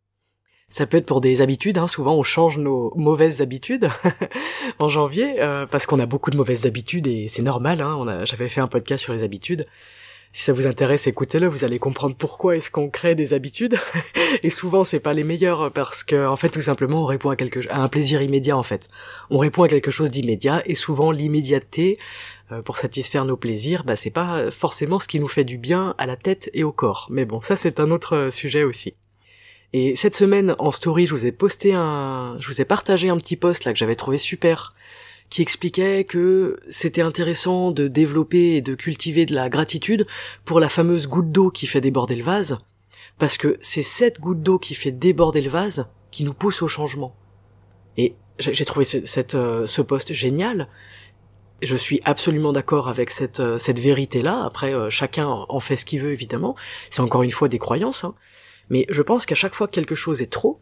Ça 0.72 0.86
peut 0.86 0.96
être 0.96 1.04
pour 1.04 1.20
des 1.20 1.42
habitudes, 1.42 1.76
hein. 1.76 1.86
souvent 1.86 2.14
on 2.14 2.22
change 2.22 2.56
nos 2.56 2.94
mauvaises 2.96 3.42
habitudes 3.42 3.90
en 4.78 4.88
janvier, 4.88 5.42
euh, 5.42 5.66
parce 5.66 5.84
qu'on 5.84 5.98
a 5.98 6.06
beaucoup 6.06 6.30
de 6.30 6.36
mauvaises 6.38 6.64
habitudes 6.64 7.06
et 7.06 7.28
c'est 7.28 7.42
normal, 7.42 7.82
hein. 7.82 8.24
j'avais 8.24 8.48
fait 8.48 8.62
un 8.62 8.68
podcast 8.68 9.04
sur 9.04 9.12
les 9.12 9.22
habitudes, 9.22 9.66
si 10.32 10.44
ça 10.44 10.54
vous 10.54 10.66
intéresse, 10.66 11.06
écoutez-le, 11.06 11.46
vous 11.46 11.64
allez 11.64 11.78
comprendre 11.78 12.16
pourquoi 12.16 12.56
est-ce 12.56 12.70
qu'on 12.70 12.88
crée 12.88 13.14
des 13.14 13.34
habitudes. 13.34 13.78
et 14.42 14.48
souvent, 14.48 14.82
c'est 14.82 14.98
pas 14.98 15.12
les 15.12 15.24
meilleures 15.24 15.70
parce 15.70 16.04
que, 16.04 16.26
en 16.26 16.36
fait, 16.36 16.48
tout 16.48 16.62
simplement, 16.62 17.02
on 17.02 17.04
répond 17.04 17.28
à 17.28 17.36
quelque, 17.36 17.68
à 17.68 17.82
un 17.82 17.88
plaisir 17.90 18.22
immédiat, 18.22 18.56
en 18.56 18.62
fait. 18.62 18.88
On 19.28 19.36
répond 19.36 19.64
à 19.64 19.68
quelque 19.68 19.90
chose 19.90 20.10
d'immédiat 20.10 20.62
et 20.64 20.74
souvent 20.74 21.10
l'immédiateté, 21.10 21.98
euh, 22.50 22.62
pour 22.62 22.78
satisfaire 22.78 23.26
nos 23.26 23.36
plaisirs, 23.36 23.84
bah, 23.84 23.94
c'est 23.94 24.08
pas 24.08 24.50
forcément 24.50 24.98
ce 24.98 25.06
qui 25.06 25.20
nous 25.20 25.28
fait 25.28 25.44
du 25.44 25.58
bien 25.58 25.94
à 25.98 26.06
la 26.06 26.16
tête 26.16 26.48
et 26.54 26.64
au 26.64 26.72
corps. 26.72 27.08
Mais 27.10 27.26
bon, 27.26 27.42
ça, 27.42 27.54
c'est 27.54 27.78
un 27.78 27.90
autre 27.90 28.30
sujet 28.32 28.64
aussi. 28.64 28.94
Et 29.72 29.96
cette 29.96 30.14
semaine, 30.14 30.54
en 30.58 30.70
story, 30.70 31.06
je 31.06 31.14
vous 31.14 31.26
ai 31.26 31.32
posté 31.32 31.72
un, 31.72 32.36
je 32.38 32.46
vous 32.48 32.60
ai 32.60 32.64
partagé 32.64 33.08
un 33.08 33.16
petit 33.16 33.36
post 33.36 33.64
là 33.64 33.72
que 33.72 33.78
j'avais 33.78 33.96
trouvé 33.96 34.18
super 34.18 34.74
qui 35.32 35.40
expliquait 35.40 36.04
que 36.04 36.60
c'était 36.68 37.00
intéressant 37.00 37.70
de 37.70 37.88
développer 37.88 38.56
et 38.56 38.60
de 38.60 38.74
cultiver 38.74 39.24
de 39.24 39.34
la 39.34 39.48
gratitude 39.48 40.06
pour 40.44 40.60
la 40.60 40.68
fameuse 40.68 41.08
goutte 41.08 41.32
d'eau 41.32 41.50
qui 41.50 41.66
fait 41.66 41.80
déborder 41.80 42.16
le 42.16 42.22
vase, 42.22 42.58
parce 43.18 43.38
que 43.38 43.58
c'est 43.62 43.82
cette 43.82 44.20
goutte 44.20 44.42
d'eau 44.42 44.58
qui 44.58 44.74
fait 44.74 44.90
déborder 44.90 45.40
le 45.40 45.48
vase 45.48 45.86
qui 46.10 46.24
nous 46.24 46.34
pousse 46.34 46.60
au 46.60 46.68
changement. 46.68 47.16
Et 47.96 48.14
j'ai 48.38 48.64
trouvé 48.66 48.84
cette, 48.84 49.34
euh, 49.34 49.66
ce 49.66 49.80
poste 49.80 50.12
génial. 50.12 50.68
Je 51.62 51.76
suis 51.76 52.02
absolument 52.04 52.52
d'accord 52.52 52.90
avec 52.90 53.10
cette, 53.10 53.40
euh, 53.40 53.58
vérité-là. 53.68 54.44
Après, 54.44 54.74
euh, 54.74 54.90
chacun 54.90 55.28
en 55.48 55.60
fait 55.60 55.76
ce 55.76 55.86
qu'il 55.86 56.00
veut, 56.00 56.12
évidemment. 56.12 56.56
C'est 56.90 57.00
encore 57.00 57.22
une 57.22 57.30
fois 57.30 57.48
des 57.48 57.58
croyances. 57.58 58.04
Hein. 58.04 58.14
Mais 58.70 58.86
je 58.88 59.02
pense 59.02 59.26
qu'à 59.26 59.34
chaque 59.34 59.54
fois 59.54 59.68
que 59.68 59.74
quelque 59.74 59.94
chose 59.94 60.22
est 60.22 60.30
trop, 60.30 60.60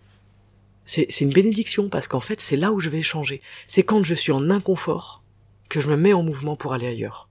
c'est 0.86 1.20
une 1.20 1.32
bénédiction 1.32 1.88
parce 1.88 2.08
qu'en 2.08 2.20
fait 2.20 2.40
c'est 2.40 2.56
là 2.56 2.72
où 2.72 2.80
je 2.80 2.88
vais 2.88 3.02
changer. 3.02 3.40
C'est 3.68 3.84
quand 3.84 4.02
je 4.02 4.14
suis 4.14 4.32
en 4.32 4.50
inconfort 4.50 5.22
que 5.68 5.80
je 5.80 5.88
me 5.88 5.96
mets 5.96 6.12
en 6.12 6.22
mouvement 6.22 6.56
pour 6.56 6.72
aller 6.72 6.88
ailleurs. 6.88 7.28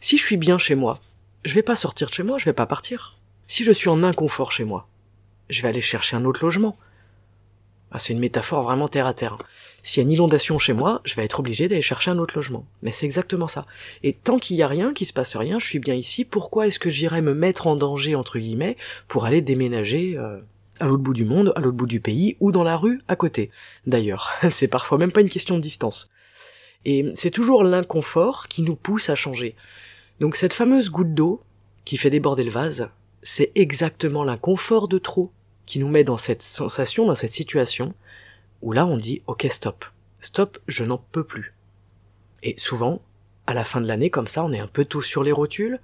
Si 0.00 0.16
je 0.16 0.24
suis 0.24 0.36
bien 0.36 0.58
chez 0.58 0.74
moi, 0.74 1.00
je 1.44 1.54
vais 1.54 1.62
pas 1.62 1.76
sortir 1.76 2.08
de 2.08 2.14
chez 2.14 2.22
moi, 2.22 2.38
je 2.38 2.44
vais 2.44 2.52
pas 2.52 2.66
partir. 2.66 3.16
Si 3.48 3.64
je 3.64 3.72
suis 3.72 3.88
en 3.88 4.02
inconfort 4.02 4.52
chez 4.52 4.64
moi, 4.64 4.86
je 5.50 5.60
vais 5.62 5.68
aller 5.68 5.80
chercher 5.80 6.16
un 6.16 6.24
autre 6.24 6.44
logement. 6.44 6.76
Ah, 7.92 7.98
c'est 7.98 8.14
une 8.14 8.18
métaphore 8.18 8.62
vraiment 8.62 8.88
terre 8.88 9.06
à 9.06 9.12
terre. 9.12 9.36
S'il 9.82 10.00
y 10.00 10.02
a 10.02 10.04
une 10.04 10.12
inondation 10.12 10.58
chez 10.58 10.72
moi, 10.72 11.02
je 11.04 11.14
vais 11.14 11.24
être 11.24 11.40
obligé 11.40 11.68
d'aller 11.68 11.82
chercher 11.82 12.10
un 12.10 12.18
autre 12.18 12.34
logement. 12.34 12.64
Mais 12.82 12.90
c'est 12.90 13.04
exactement 13.04 13.48
ça. 13.48 13.66
Et 14.02 14.14
tant 14.14 14.38
qu'il 14.38 14.56
y 14.56 14.62
a 14.62 14.68
rien, 14.68 14.94
qu'il 14.94 15.06
se 15.06 15.12
passe 15.12 15.36
rien, 15.36 15.58
je 15.58 15.66
suis 15.66 15.78
bien 15.78 15.94
ici, 15.94 16.24
pourquoi 16.24 16.66
est-ce 16.66 16.78
que 16.78 16.88
j'irais 16.88 17.20
me 17.20 17.34
mettre 17.34 17.66
en 17.66 17.76
danger, 17.76 18.14
entre 18.14 18.38
guillemets, 18.38 18.78
pour 19.08 19.26
aller 19.26 19.42
déménager 19.42 20.16
euh, 20.16 20.40
à 20.80 20.86
l'autre 20.86 21.02
bout 21.02 21.12
du 21.12 21.26
monde, 21.26 21.52
à 21.54 21.60
l'autre 21.60 21.76
bout 21.76 21.86
du 21.86 22.00
pays, 22.00 22.36
ou 22.40 22.50
dans 22.50 22.64
la 22.64 22.78
rue 22.78 23.02
à 23.08 23.16
côté? 23.16 23.50
D'ailleurs, 23.86 24.32
c'est 24.50 24.68
parfois 24.68 24.96
même 24.96 25.12
pas 25.12 25.20
une 25.20 25.28
question 25.28 25.56
de 25.56 25.62
distance. 25.62 26.08
Et 26.86 27.10
c'est 27.14 27.30
toujours 27.30 27.62
l'inconfort 27.62 28.48
qui 28.48 28.62
nous 28.62 28.74
pousse 28.74 29.10
à 29.10 29.14
changer. 29.14 29.54
Donc 30.18 30.34
cette 30.36 30.54
fameuse 30.54 30.90
goutte 30.90 31.14
d'eau 31.14 31.42
qui 31.84 31.98
fait 31.98 32.10
déborder 32.10 32.44
le 32.44 32.50
vase, 32.50 32.88
c'est 33.22 33.52
exactement 33.54 34.24
l'inconfort 34.24 34.88
de 34.88 34.98
trop 34.98 35.30
qui 35.66 35.78
nous 35.78 35.88
met 35.88 36.04
dans 36.04 36.16
cette 36.16 36.42
sensation, 36.42 37.06
dans 37.06 37.14
cette 37.14 37.30
situation, 37.30 37.94
où 38.60 38.72
là 38.72 38.86
on 38.86 38.96
dit 38.96 39.22
ok 39.26 39.46
stop, 39.50 39.84
stop, 40.20 40.58
je 40.68 40.84
n'en 40.84 40.98
peux 40.98 41.24
plus. 41.24 41.54
Et 42.42 42.54
souvent, 42.58 43.02
à 43.46 43.54
la 43.54 43.64
fin 43.64 43.80
de 43.80 43.86
l'année 43.86 44.10
comme 44.10 44.28
ça, 44.28 44.44
on 44.44 44.52
est 44.52 44.58
un 44.58 44.66
peu 44.66 44.84
tous 44.84 45.02
sur 45.02 45.22
les 45.22 45.32
rotules, 45.32 45.80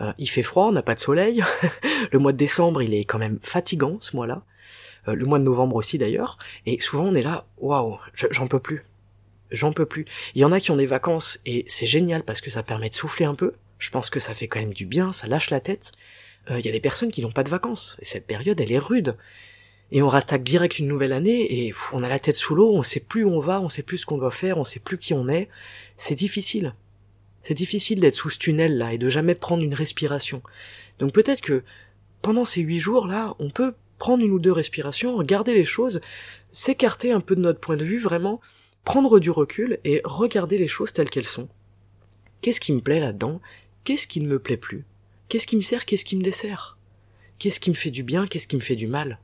euh, 0.00 0.12
il 0.18 0.28
fait 0.28 0.42
froid, 0.42 0.66
on 0.66 0.72
n'a 0.72 0.82
pas 0.82 0.94
de 0.94 1.00
soleil. 1.00 1.42
le 2.12 2.18
mois 2.18 2.32
de 2.32 2.36
décembre, 2.36 2.82
il 2.82 2.94
est 2.94 3.04
quand 3.04 3.18
même 3.18 3.38
fatigant 3.42 3.98
ce 4.00 4.14
mois-là. 4.16 4.42
Euh, 5.08 5.14
le 5.14 5.24
mois 5.24 5.38
de 5.38 5.44
novembre 5.44 5.76
aussi 5.76 5.98
d'ailleurs. 5.98 6.38
Et 6.66 6.80
souvent 6.80 7.04
on 7.04 7.14
est 7.14 7.22
là, 7.22 7.46
waouh, 7.58 7.98
j'en 8.14 8.46
peux 8.46 8.60
plus. 8.60 8.84
J'en 9.50 9.72
peux 9.72 9.86
plus. 9.86 10.06
Il 10.34 10.40
y 10.40 10.44
en 10.44 10.52
a 10.52 10.60
qui 10.60 10.70
ont 10.70 10.76
des 10.76 10.86
vacances 10.86 11.38
et 11.46 11.64
c'est 11.68 11.86
génial 11.86 12.24
parce 12.24 12.40
que 12.40 12.50
ça 12.50 12.62
permet 12.62 12.88
de 12.88 12.94
souffler 12.94 13.26
un 13.26 13.34
peu. 13.34 13.54
Je 13.78 13.90
pense 13.90 14.10
que 14.10 14.18
ça 14.18 14.34
fait 14.34 14.48
quand 14.48 14.58
même 14.58 14.74
du 14.74 14.86
bien, 14.86 15.12
ça 15.12 15.26
lâche 15.26 15.50
la 15.50 15.60
tête. 15.60 15.92
Euh, 16.50 16.58
il 16.58 16.66
y 16.66 16.68
a 16.68 16.72
des 16.72 16.80
personnes 16.80 17.10
qui 17.10 17.22
n'ont 17.22 17.32
pas 17.32 17.44
de 17.44 17.50
vacances. 17.50 17.96
Et 18.00 18.04
cette 18.04 18.26
période, 18.26 18.60
elle 18.60 18.72
est 18.72 18.78
rude. 18.78 19.16
Et 19.92 20.02
on 20.02 20.08
rattaque 20.08 20.42
direct 20.42 20.78
une 20.78 20.88
nouvelle 20.88 21.12
année 21.12 21.66
et 21.66 21.72
on 21.92 22.02
a 22.02 22.08
la 22.08 22.18
tête 22.18 22.34
sous 22.34 22.54
l'eau, 22.54 22.72
on 22.74 22.82
sait 22.82 23.00
plus 23.00 23.24
où 23.24 23.30
on 23.30 23.38
va, 23.38 23.60
on 23.60 23.68
sait 23.68 23.82
plus 23.82 23.98
ce 23.98 24.06
qu'on 24.06 24.18
doit 24.18 24.32
faire, 24.32 24.58
on 24.58 24.64
sait 24.64 24.80
plus 24.80 24.98
qui 24.98 25.14
on 25.14 25.28
est. 25.28 25.48
C'est 25.96 26.16
difficile. 26.16 26.74
C'est 27.40 27.54
difficile 27.54 28.00
d'être 28.00 28.14
sous 28.14 28.30
ce 28.30 28.38
tunnel 28.38 28.78
là 28.78 28.92
et 28.92 28.98
de 28.98 29.08
jamais 29.08 29.36
prendre 29.36 29.62
une 29.62 29.74
respiration. 29.74 30.42
Donc 30.98 31.12
peut-être 31.12 31.40
que 31.40 31.62
pendant 32.20 32.44
ces 32.44 32.62
huit 32.62 32.80
jours 32.80 33.06
là, 33.06 33.36
on 33.38 33.50
peut 33.50 33.74
prendre 33.98 34.24
une 34.24 34.32
ou 34.32 34.40
deux 34.40 34.50
respirations, 34.50 35.16
regarder 35.16 35.54
les 35.54 35.64
choses, 35.64 36.00
s'écarter 36.50 37.12
un 37.12 37.20
peu 37.20 37.36
de 37.36 37.40
notre 37.40 37.60
point 37.60 37.76
de 37.76 37.84
vue, 37.84 38.00
vraiment 38.00 38.40
prendre 38.84 39.20
du 39.20 39.30
recul 39.30 39.78
et 39.84 40.00
regarder 40.04 40.58
les 40.58 40.66
choses 40.66 40.92
telles 40.92 41.10
qu'elles 41.10 41.24
sont. 41.24 41.48
Qu'est-ce 42.40 42.60
qui 42.60 42.72
me 42.72 42.80
plaît 42.80 43.00
là-dedans? 43.00 43.40
Qu'est-ce 43.84 44.08
qui 44.08 44.20
ne 44.20 44.26
me 44.26 44.40
plaît 44.40 44.56
plus? 44.56 44.84
Qu'est-ce 45.28 45.46
qui 45.46 45.56
me 45.56 45.62
sert 45.62 45.86
Qu'est-ce 45.86 46.04
qui 46.04 46.16
me 46.16 46.22
dessert? 46.22 46.78
Qu'est-ce 47.38 47.60
qui 47.60 47.70
me 47.70 47.74
fait 47.74 47.90
du 47.90 48.02
bien 48.02 48.26
Qu'est-ce 48.26 48.48
qui 48.48 48.56
me 48.56 48.60
fait 48.60 48.76
du 48.76 48.86
mal? 48.86 49.18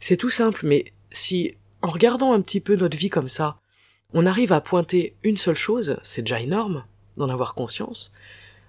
C'est 0.00 0.16
tout 0.16 0.30
simple, 0.30 0.60
mais 0.64 0.92
si, 1.10 1.54
en 1.82 1.88
regardant 1.88 2.32
un 2.32 2.40
petit 2.40 2.60
peu 2.60 2.76
notre 2.76 2.96
vie 2.96 3.10
comme 3.10 3.28
ça, 3.28 3.58
on 4.14 4.26
arrive 4.26 4.52
à 4.52 4.60
pointer 4.60 5.14
une 5.22 5.36
seule 5.36 5.54
chose, 5.54 5.98
c'est 6.02 6.22
déjà 6.22 6.40
énorme, 6.40 6.84
d'en 7.16 7.28
avoir 7.28 7.54
conscience, 7.54 8.12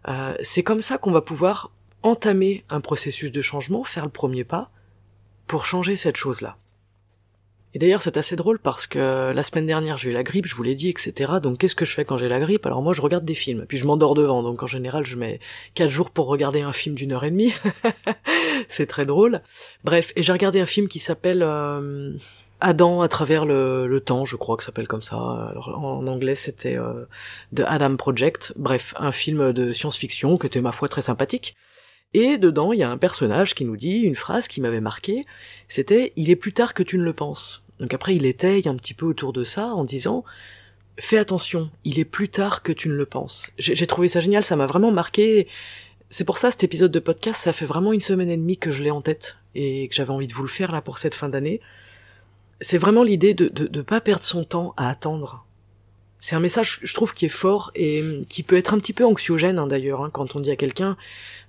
euh, 0.08 0.36
c'est 0.44 0.64
comme 0.64 0.82
ça 0.82 0.98
qu'on 0.98 1.12
va 1.12 1.22
pouvoir 1.22 1.72
entamer 2.02 2.66
un 2.70 2.82
processus 2.82 3.32
de 3.32 3.42
changement, 3.42 3.84
faire 3.84 4.06
le 4.06 4.12
premier 4.12 4.44
pas 4.44 4.70
pour 5.48 5.66
changer 5.66 5.96
cette 5.96 6.18
chose-là. 6.18 6.58
Et 7.75 7.80
d'ailleurs, 7.80 8.03
c'est 8.03 8.18
assez 8.18 8.36
drôle 8.36 8.60
parce 8.60 8.86
que 8.86 9.32
la 9.34 9.44
semaine 9.44 9.65
dernière, 9.65 9.98
j'ai 9.98 10.12
eu 10.12 10.13
la 10.13 10.22
grippe, 10.22 10.46
je 10.46 10.53
vous 10.56 10.62
l'ai 10.62 10.75
dit, 10.75 10.89
etc. 10.89 11.34
Donc, 11.42 11.58
qu'est-ce 11.58 11.75
que 11.75 11.86
je 11.86 11.94
fais 11.94 12.06
quand 12.06 12.18
j'ai 12.18 12.27
la 12.27 12.39
grippe? 12.39 12.68
Alors 12.68 12.84
moi, 12.84 12.94
je 12.94 13.01
regarde 13.01 13.25
des 13.25 13.34
films, 13.34 13.65
puis 13.68 13.77
je 13.80 13.88
m'endors 13.88 14.13
devant. 14.13 14.44
Donc, 14.44 14.62
en 14.62 14.68
général, 14.68 15.06
je 15.06 15.15
mets 15.15 15.39
quatre 15.74 15.89
jours 15.89 16.12
pour 16.12 16.27
regarder 16.27 16.62
un 16.62 16.74
film 16.74 16.94
d'une 16.94 17.12
heure 17.13 17.24
et 17.24 17.32
demie. 17.32 17.53
c'est 18.70 18.86
très 18.86 19.08
drôle. 19.08 19.42
Bref, 19.84 20.13
et 20.15 20.22
j'ai 20.22 20.32
regardé 20.32 20.60
un 20.60 20.68
film 20.68 20.88
qui 20.88 21.00
s'appelle 21.00 21.42
euh, 21.42 22.13
Adam 22.60 23.01
à 23.01 23.08
travers 23.08 23.44
le, 23.46 24.00
temps, 24.06 24.24
je 24.24 24.36
crois 24.36 24.56
que 24.56 24.62
ça 24.62 24.68
s'appelle 24.68 24.88
comme 24.88 25.01
ça. 25.01 25.15
Alors, 25.15 25.84
en 25.84 26.06
anglais, 26.06 26.36
c'était 26.36 26.77
euh, 26.77 27.06
The 27.56 27.63
Adam 27.65 27.96
Project. 27.96 28.53
Bref, 28.56 28.94
un 28.98 29.12
film 29.12 29.51
de 29.51 29.74
science-fiction 29.74 30.38
qui 30.38 30.46
était 30.46 30.62
ma 30.62 30.72
foi 30.72 30.89
très 30.89 31.01
sympathique. 31.01 31.56
Et 32.13 32.38
dedans, 32.38 32.72
il 32.72 32.80
y 32.80 32.84
a 32.84 32.89
un 32.92 33.00
personnage 33.00 33.56
qui 33.56 33.65
nous 33.65 33.75
dit 33.75 34.01
une 34.01 34.15
phrase 34.15 34.48
qui 34.48 34.62
m'avait 34.62 34.82
marqué. 34.82 35.25
C'était 35.68 36.13
"Il 36.15 36.30
est 36.30 36.36
plus 36.36 36.53
tard 36.53 36.75
que 36.75 36.84
tu 36.84 37.00
ne 37.00 37.03
le 37.03 37.13
penses." 37.13 37.62
Donc 37.84 37.94
après, 37.94 38.16
il 38.16 38.25
étaye 38.25 38.66
un 38.70 38.75
petit 38.75 38.94
peu 38.94 39.06
autour 39.06 39.34
de 39.34 39.44
ça 39.44 39.68
en 39.68 39.84
disant 39.84 40.24
Fais 40.98 41.18
attention, 41.18 41.70
il 41.84 42.00
est 42.00 42.06
plus 42.06 42.30
tard 42.30 42.63
que 42.63 42.72
tu 42.72 42.88
ne 42.88 42.94
le 42.94 43.06
penses. 43.06 43.52
J'ai 43.58 43.88
trouvé 43.88 44.08
ça 44.08 44.22
génial, 44.22 44.46
ça 44.46 44.56
m'a 44.56 44.68
vraiment 44.68 44.90
marqué. 44.90 45.50
C'est 46.10 46.24
pour 46.24 46.38
ça 46.38 46.50
cet 46.50 46.63
épisode 46.63 46.94
de 46.94 47.00
podcast, 47.00 47.42
ça 47.42 47.52
fait 47.52 47.66
vraiment 47.66 47.92
une 47.92 48.00
semaine 48.00 48.30
et 48.30 48.38
demie 48.38 48.58
que 48.58 48.72
je 48.72 48.82
l'ai 48.84 48.92
en 48.92 49.02
tête 49.02 49.36
et 49.54 49.90
que 49.90 49.96
j'avais 49.96 50.12
envie 50.12 50.28
de 50.28 50.34
vous 50.34 50.44
le 50.44 50.48
faire 50.48 50.72
là 50.72 50.80
pour 50.80 50.98
cette 50.98 51.13
fin 51.13 51.28
d'année. 51.28 51.60
C'est 52.62 52.78
vraiment 52.78 53.04
l'idée 53.04 53.34
de, 53.34 53.50
de, 53.50 53.82
pas 53.82 54.00
perdre 54.00 54.24
son 54.24 54.46
temps 54.46 54.74
à 54.78 54.90
attendre. 54.90 55.46
C'est 56.20 56.38
un 56.38 56.40
message, 56.40 56.80
je 56.84 56.94
trouve, 56.94 57.13
qui 57.13 57.25
est 57.25 57.30
fort 57.30 57.72
et 57.75 58.02
qui 58.30 58.44
peut 58.44 58.56
être 58.56 58.74
un 58.74 58.80
petit 58.80 58.94
peu 58.94 59.04
anxiogène 59.06 59.60
hein, 59.60 59.68
d'ailleurs 59.68 60.02
hein, 60.02 60.10
quand 60.10 60.38
on 60.38 60.40
dit 60.40 60.52
à 60.52 60.56
quelqu'un 60.56 60.96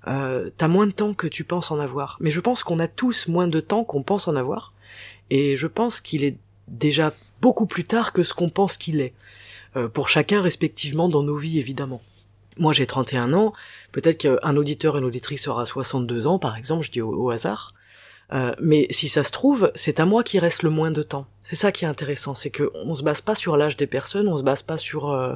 euh, 0.07 0.49
t'as 0.57 0.67
moins 0.67 0.85
de 0.85 0.91
temps 0.91 1.13
que 1.13 1.27
tu 1.27 1.45
penses 1.45 1.71
en 1.71 1.79
avoir. 1.79 2.17
Mais 2.19 2.29
je 2.29 2.41
pense 2.41 2.63
qu'on 2.63 2.79
a 2.79 2.89
tous 2.89 3.29
moins 3.29 3.47
de 3.47 3.61
temps 3.61 3.85
qu'on 3.85 4.03
pense 4.03 4.27
en 4.27 4.35
avoir. 4.35 4.73
Et 5.29 5.55
je 5.55 5.67
pense 5.67 6.01
qu'il 6.01 6.23
est 6.23 6.37
déjà 6.67 7.13
beaucoup 7.41 7.65
plus 7.65 7.83
tard 7.83 8.13
que 8.13 8.23
ce 8.23 8.33
qu'on 8.33 8.49
pense 8.49 8.77
qu'il 8.77 9.01
est, 9.01 9.13
euh, 9.75 9.87
pour 9.87 10.09
chacun 10.09 10.41
respectivement 10.41 11.09
dans 11.09 11.23
nos 11.23 11.37
vies 11.37 11.59
évidemment. 11.59 12.01
Moi 12.57 12.73
j'ai 12.73 12.87
31 12.87 13.33
ans, 13.33 13.53
peut-être 13.91 14.17
qu'un 14.17 14.55
auditeur, 14.55 14.97
une 14.97 15.03
auditrice 15.03 15.47
aura 15.47 15.65
62 15.65 16.27
ans 16.27 16.39
par 16.39 16.55
exemple, 16.55 16.85
je 16.85 16.91
dis 16.91 17.01
au, 17.01 17.29
hasard, 17.29 17.73
euh, 18.33 18.55
mais 18.61 18.87
si 18.89 19.07
ça 19.07 19.23
se 19.23 19.31
trouve, 19.31 19.71
c'est 19.75 19.99
à 19.99 20.05
moi 20.05 20.23
qui 20.23 20.39
reste 20.39 20.63
le 20.63 20.69
moins 20.69 20.91
de 20.91 21.03
temps. 21.03 21.27
C'est 21.43 21.55
ça 21.55 21.71
qui 21.71 21.85
est 21.85 21.87
intéressant, 21.87 22.33
c'est 22.33 22.49
qu'on 22.49 22.95
se 22.95 23.03
base 23.03 23.21
pas 23.21 23.35
sur 23.35 23.57
l'âge 23.57 23.77
des 23.77 23.87
personnes, 23.87 24.27
on 24.27 24.37
se 24.37 24.43
base 24.43 24.61
pas 24.61 24.77
sur 24.77 25.11
euh, 25.11 25.35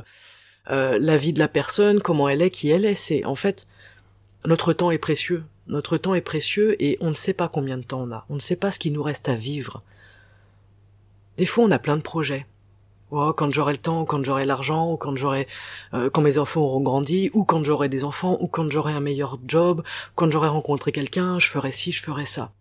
la 0.68 1.18
vie 1.18 1.34
de 1.34 1.40
la 1.40 1.48
personne, 1.48 2.02
comment 2.02 2.30
elle 2.30 2.42
est, 2.42 2.52
qui 2.52 2.70
elle 2.70 2.86
est, 2.86 2.96
c'est 2.96 3.26
en 3.26 3.36
fait 3.36 3.68
notre 4.46 4.74
temps 4.74 4.92
est 4.92 4.98
précieux. 4.98 5.44
Notre 5.70 5.98
temps 5.98 6.16
est 6.16 6.22
précieux 6.22 6.76
et 6.84 6.98
on 7.00 7.10
ne 7.10 7.14
sait 7.14 7.34
pas 7.34 7.48
combien 7.48 7.78
de 7.78 7.84
temps 7.84 8.02
on 8.02 8.12
a. 8.12 8.26
On 8.30 8.34
ne 8.34 8.40
sait 8.40 8.56
pas 8.56 8.72
ce 8.72 8.80
qui 8.80 8.90
nous 8.90 9.04
reste 9.04 9.30
à 9.30 9.36
vivre. 9.36 9.84
Des 11.38 11.46
fois, 11.46 11.64
on 11.64 11.72
a 11.72 11.78
plein 11.78 11.96
de 11.96 12.02
projets. 12.02 12.48
Oh, 13.12 13.34
quand 13.34 13.54
j'aurai 13.54 13.74
le 13.74 13.80
temps, 13.80 14.04
quand 14.04 14.24
j'aurai 14.24 14.46
l'argent, 14.46 14.92
ou 14.92 14.98
quand 14.98 15.16
j'aurai, 15.16 15.48
euh, 15.94 16.10
quand 16.10 16.22
mes 16.22 16.40
enfants 16.40 16.62
auront 16.62 16.82
grandi, 16.82 17.30
ou 17.34 17.46
quand 17.46 17.64
j'aurai 17.64 17.88
des 17.88 18.04
enfants, 18.04 18.38
ou 18.42 18.48
quand 18.48 18.70
j'aurai 18.72 18.94
un 18.94 19.00
meilleur 19.00 19.40
job, 19.48 19.84
quand 20.16 20.32
j'aurai 20.32 20.48
rencontré 20.48 20.92
quelqu'un, 20.92 21.38
je 21.38 21.48
ferai 21.48 21.72
ci, 21.72 21.92
je 21.92 22.02
ferai 22.02 22.26
ça. 22.26 22.52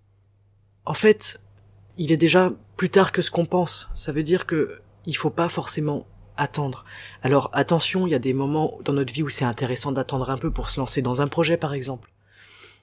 En 0.84 0.94
fait, 0.94 1.40
il 1.96 2.12
est 2.12 2.18
déjà 2.18 2.48
plus 2.76 2.90
tard 2.90 3.10
que 3.10 3.22
ce 3.22 3.30
qu'on 3.30 3.46
pense. 3.46 3.88
Ça 3.94 4.12
veut 4.12 4.22
dire 4.22 4.46
que 4.46 4.80
il 5.06 5.16
faut 5.16 5.30
pas 5.30 5.48
forcément 5.48 6.06
attendre. 6.36 6.84
Alors 7.22 7.50
attention, 7.54 8.06
il 8.06 8.10
y 8.10 8.14
a 8.14 8.18
des 8.18 8.34
moments 8.34 8.78
dans 8.84 8.92
notre 8.92 9.12
vie 9.12 9.22
où 9.22 9.30
c'est 9.30 9.44
intéressant 9.46 9.92
d'attendre 9.92 10.30
un 10.30 10.38
peu 10.38 10.50
pour 10.50 10.68
se 10.68 10.78
lancer 10.78 11.02
dans 11.02 11.22
un 11.22 11.26
projet 11.26 11.56
par 11.56 11.72
exemple. 11.72 12.10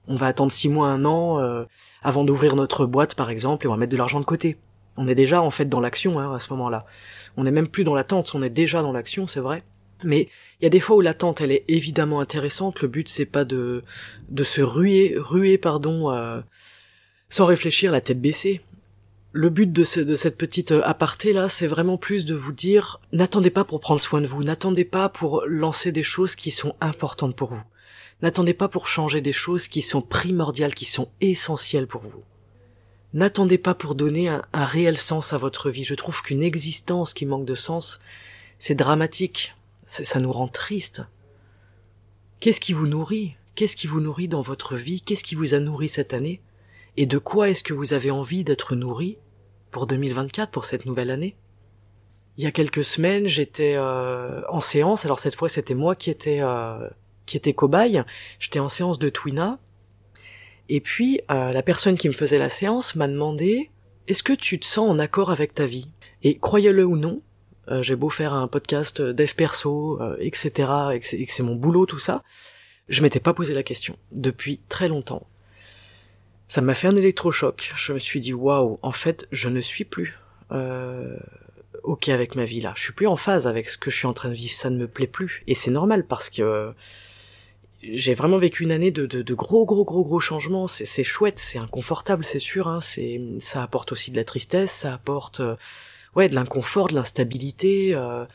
On 0.08 0.16
va 0.16 0.28
attendre 0.28 0.52
six 0.52 0.70
mois, 0.70 0.90
un 0.90 1.06
an 1.06 1.40
euh, 1.40 1.66
avant 2.04 2.24
d'ouvrir 2.24 2.56
notre 2.56 2.86
boîte 2.86 3.16
par 3.16 3.30
exemple 3.30 3.66
et 3.66 3.70
on 3.70 3.72
va 3.72 3.78
mettre 3.78 3.92
de 3.92 3.98
l'argent 3.98 4.20
de 4.20 4.26
côté. 4.26 4.58
On 4.98 5.08
est 5.08 5.16
déjà 5.16 5.42
en 5.42 5.52
fait 5.52 5.66
dans 5.66 5.80
l'action 5.80 6.20
hein, 6.20 6.34
à 6.34 6.40
ce 6.40 6.52
moment-là. 6.54 6.86
On 7.38 7.44
n'est 7.44 7.52
même 7.52 7.68
plus 7.68 7.84
dans 7.84 7.96
l'attente, 7.96 8.34
on 8.34 8.42
est 8.42 8.50
déjà 8.50 8.82
dans 8.82 8.94
l'action, 8.94 9.28
c'est 9.28 9.40
vrai. 9.40 9.64
Mais 10.04 10.30
il 10.60 10.64
y 10.64 10.68
a 10.68 10.70
des 10.70 10.80
fois 10.80 10.96
où 10.96 11.02
l'attente 11.02 11.42
elle 11.42 11.52
est 11.52 11.66
évidemment 11.68 12.20
intéressante. 12.20 12.82
Le 12.82 12.88
but 12.88 13.10
c'est 13.10 13.26
pas 13.26 13.46
de 13.46 13.84
de 14.30 14.44
se 14.44 14.62
ruer 14.62 15.16
ruer 15.18 15.58
pardon 15.58 16.12
euh, 16.12 16.42
sans 17.30 17.46
réfléchir 17.46 17.92
la 17.92 18.02
tête 18.02 18.22
baissée 18.22 18.62
le 19.36 19.50
but 19.50 19.72
de, 19.72 19.84
cette 19.84 20.38
petite 20.38 20.72
euh, 20.72 20.82
aparté 20.86 21.34
là, 21.34 21.50
c'est 21.50 21.68
vraiment 21.68 21.98
plus 21.98 22.24
de 22.24 22.34
vous 22.34 22.54
dire, 22.54 23.02
n'attendez 23.12 23.50
pas 23.50 23.66
pour 23.66 23.82
prendre 23.82 24.00
soin 24.00 24.22
de 24.22 24.28
vous, 24.28 24.46
n'attendez 24.46 24.86
pas 24.86 25.10
pour 25.10 25.44
lancer 25.46 25.92
des 25.92 26.04
choses 26.04 26.38
qui 26.38 26.52
sont 26.52 26.74
importantes 26.80 27.36
pour 27.36 27.52
vous. 27.52 27.64
N'attendez 28.22 28.54
pas 28.54 28.68
pour 28.68 28.88
changer 28.88 29.22
des 29.22 29.34
choses 29.34 29.68
qui 29.68 29.82
sont 29.82 30.02
primordiales, 30.02 30.74
qui 30.74 30.86
sont 30.86 31.10
essentielles 31.22 31.88
pour 31.88 32.02
vous. 32.02 32.24
N'attendez 33.14 33.58
pas 33.58 33.74
pour 33.74 33.96
donner 33.96 34.28
un, 34.28 34.44
réel 34.54 34.98
sens 34.98 35.34
à 35.34 35.38
votre 35.38 35.70
vie. 35.70 35.84
Je 35.84 35.96
trouve 35.96 36.22
qu'une 36.22 36.44
existence 36.44 37.14
qui 37.14 37.26
manque 37.26 37.46
de 37.46 37.56
sens, 37.56 38.00
c'est 38.60 38.76
dramatique. 38.76 39.56
Ça 39.86 40.20
nous 40.20 40.32
rend 40.32 40.48
triste. 40.48 41.04
Qu'est-ce 42.40 42.60
qui 42.60 42.74
vous 42.74 42.88
nourrit? 42.88 43.36
Qu'est-ce 43.56 43.78
qui 43.78 43.88
vous 43.88 44.02
nourrit 44.02 44.28
dans 44.28 44.42
votre 44.42 44.76
vie? 44.76 45.02
Qu'est-ce 45.02 45.24
qui 45.24 45.36
vous 45.36 45.54
a 45.54 45.60
nourri 45.60 45.88
cette 45.88 46.14
année? 46.14 46.42
Et 46.98 47.06
de 47.06 47.18
quoi 47.18 47.50
est-ce 47.50 47.64
que 47.64 47.74
vous 47.74 47.94
avez 47.94 48.12
envie 48.12 48.44
d'être 48.44 48.76
nourri 48.76 49.18
pour 49.72 49.88
2024, 49.88 50.52
pour 50.52 50.66
cette 50.66 50.86
nouvelle 50.86 51.12
année? 51.12 51.36
Il 52.38 52.44
y 52.44 52.48
a 52.48 52.52
quelques 52.52 52.84
semaines, 52.84 53.28
j'étais 53.28 53.76
euh, 53.78 54.42
en 54.50 54.60
séance. 54.60 55.06
Alors 55.06 55.20
cette 55.20 55.36
fois, 55.36 55.48
c'était 55.48 55.74
moi 55.74 55.96
qui 55.96 56.10
étais 56.10 56.40
euh, 56.42 56.90
qui 57.26 57.38
était 57.38 57.54
cobaye. 57.54 58.04
J'étais 58.40 58.60
en 58.60 58.70
séance 58.70 59.00
de 59.00 59.10
Twina. 59.10 59.60
Et 60.70 60.82
puis 60.82 61.22
euh, 61.30 61.52
la 61.52 61.62
personne 61.62 61.98
qui 61.98 62.08
me 62.08 62.14
faisait 62.14 62.40
la 62.40 62.50
séance 62.50 62.96
m'a 62.96 63.08
demandé 63.08 63.70
Est-ce 64.08 64.24
que 64.24 64.34
tu 64.34 64.60
te 64.60 64.66
sens 64.66 64.90
en 64.90 65.00
accord 65.00 65.32
avec 65.32 65.54
ta 65.54 65.66
vie? 65.66 65.90
Et 66.24 66.38
croyez-le 66.40 66.84
ou 66.84 66.98
non, 66.98 67.22
j'ai 67.82 67.96
beau 67.96 68.10
faire 68.10 68.34
un 68.34 68.48
podcast 68.48 69.00
dev 69.02 69.34
perso, 69.36 70.00
etc. 70.20 70.70
et 70.94 71.00
que 71.00 71.34
c'est 71.34 71.44
mon 71.44 71.56
boulot 71.56 71.86
tout 71.86 72.00
ça, 72.00 72.24
je 72.90 73.02
m'étais 73.02 73.20
pas 73.20 73.34
posé 73.34 73.54
la 73.54 73.64
question 73.64 73.98
depuis 74.12 74.60
très 74.70 74.88
longtemps. 74.88 75.28
Ça 76.48 76.62
m'a 76.62 76.76
fait 76.76 76.88
un 76.88 76.96
électrochoc. 76.96 77.74
Je 77.76 77.94
me 77.94 78.00
suis 78.00 78.20
dit 78.20 78.34
waouh, 78.34 78.80
en 78.82 78.92
fait, 78.92 79.28
je 79.32 79.50
ne 79.50 79.62
suis 79.62 79.84
plus 79.84 80.20
euh, 80.52 81.18
ok 81.84 82.10
avec 82.10 82.36
ma 82.36 82.46
vie 82.46 82.62
là. 82.62 82.74
Je 82.76 82.84
suis 82.84 82.94
plus 82.94 83.08
en 83.08 83.16
phase 83.16 83.48
avec 83.48 83.68
ce 83.68 83.78
que 83.78 83.90
je 83.90 83.98
suis 83.98 84.08
en 84.08 84.14
train 84.14 84.30
de 84.30 84.36
vivre. 84.36 84.54
Ça 84.54 84.70
ne 84.70 84.78
me 84.78 84.88
plaît 84.88 85.08
plus. 85.08 85.44
Et 85.48 85.56
c'est 85.56 85.72
normal 85.72 86.06
parce 86.06 86.30
que 86.30 86.74
j'ai 87.94 88.14
vraiment 88.14 88.38
vécu 88.38 88.64
une 88.64 88.72
année 88.72 88.92
de, 88.92 89.06
de, 89.06 89.34
gros 89.34 89.66
gros 89.66 89.86
gros 89.86 90.04
gros 90.04 90.20
changements. 90.20 90.68
C'est 90.68 91.04
chouette, 91.04 91.40
c'est 91.40 91.58
inconfortable, 91.58 92.26
c'est 92.26 92.40
sûr. 92.40 92.68
Hein. 92.68 92.82
C'est 92.82 93.22
ça 93.40 93.64
apporte 93.64 93.92
aussi 93.92 94.12
de 94.12 94.18
la 94.18 94.24
tristesse, 94.24 94.72
ça 94.72 94.94
apporte 94.94 95.40
euh, 95.40 95.56
ouais 96.16 96.30
de 96.30 96.36
l'inconfort, 96.36 96.88
de 96.88 96.96
l'instabilité. 96.96 97.94
Euh, 97.94 98.26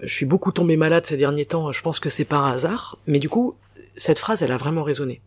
je 0.00 0.12
suis 0.12 0.26
beaucoup 0.26 0.52
tombé 0.52 0.76
malade 0.76 1.06
ces 1.06 1.16
derniers 1.16 1.46
temps. 1.46 1.72
Je 1.72 1.82
pense 1.82 2.00
que 2.00 2.08
c'est 2.08 2.24
par 2.24 2.46
hasard. 2.46 2.98
Mais 3.06 3.18
du 3.18 3.28
coup, 3.28 3.54
cette 3.96 4.18
phrase, 4.18 4.42
elle 4.42 4.52
a 4.52 4.56
vraiment 4.56 4.82
résonné. 4.82 5.20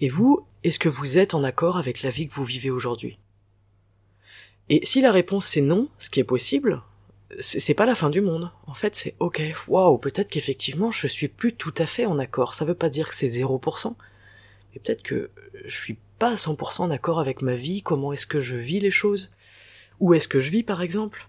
Et 0.00 0.08
vous, 0.08 0.46
est-ce 0.62 0.78
que 0.78 0.88
vous 0.88 1.18
êtes 1.18 1.34
en 1.34 1.44
accord 1.44 1.76
avec 1.76 2.02
la 2.02 2.10
vie 2.10 2.28
que 2.28 2.34
vous 2.34 2.44
vivez 2.44 2.70
aujourd'hui? 2.70 3.18
Et 4.68 4.84
si 4.84 5.00
la 5.00 5.12
réponse 5.12 5.46
c'est 5.46 5.60
non, 5.60 5.88
ce 5.98 6.10
qui 6.10 6.20
est 6.20 6.24
possible, 6.24 6.82
c'est 7.40 7.74
pas 7.74 7.86
la 7.86 7.94
fin 7.94 8.10
du 8.10 8.20
monde. 8.20 8.50
En 8.66 8.74
fait, 8.74 8.96
c'est 8.96 9.14
ok, 9.18 9.42
waouh, 9.66 9.98
peut-être 9.98 10.28
qu'effectivement 10.28 10.90
je 10.90 11.06
suis 11.06 11.28
plus 11.28 11.54
tout 11.54 11.74
à 11.78 11.86
fait 11.86 12.06
en 12.06 12.18
accord. 12.18 12.54
Ça 12.54 12.64
veut 12.64 12.74
pas 12.74 12.88
dire 12.88 13.08
que 13.08 13.14
c'est 13.14 13.28
0%, 13.28 13.94
mais 14.72 14.80
peut-être 14.80 15.02
que 15.02 15.30
je 15.64 15.76
suis 15.76 15.98
pas 16.18 16.34
100% 16.34 16.82
en 16.82 16.90
accord 16.90 17.20
avec 17.20 17.42
ma 17.42 17.54
vie, 17.54 17.82
comment 17.82 18.12
est-ce 18.12 18.26
que 18.26 18.40
je 18.40 18.56
vis 18.56 18.80
les 18.80 18.90
choses, 18.90 19.30
où 20.00 20.14
est-ce 20.14 20.28
que 20.28 20.40
je 20.40 20.50
vis 20.50 20.62
par 20.62 20.82
exemple, 20.82 21.28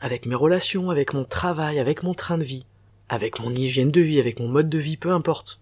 avec 0.00 0.26
mes 0.26 0.34
relations, 0.34 0.90
avec 0.90 1.14
mon 1.14 1.24
travail, 1.24 1.78
avec 1.78 2.02
mon 2.02 2.14
train 2.14 2.38
de 2.38 2.44
vie, 2.44 2.66
avec 3.08 3.38
mon 3.38 3.54
hygiène 3.54 3.90
de 3.90 4.00
vie, 4.00 4.18
avec 4.18 4.40
mon 4.40 4.48
mode 4.48 4.68
de 4.68 4.78
vie, 4.78 4.96
peu 4.96 5.12
importe. 5.12 5.60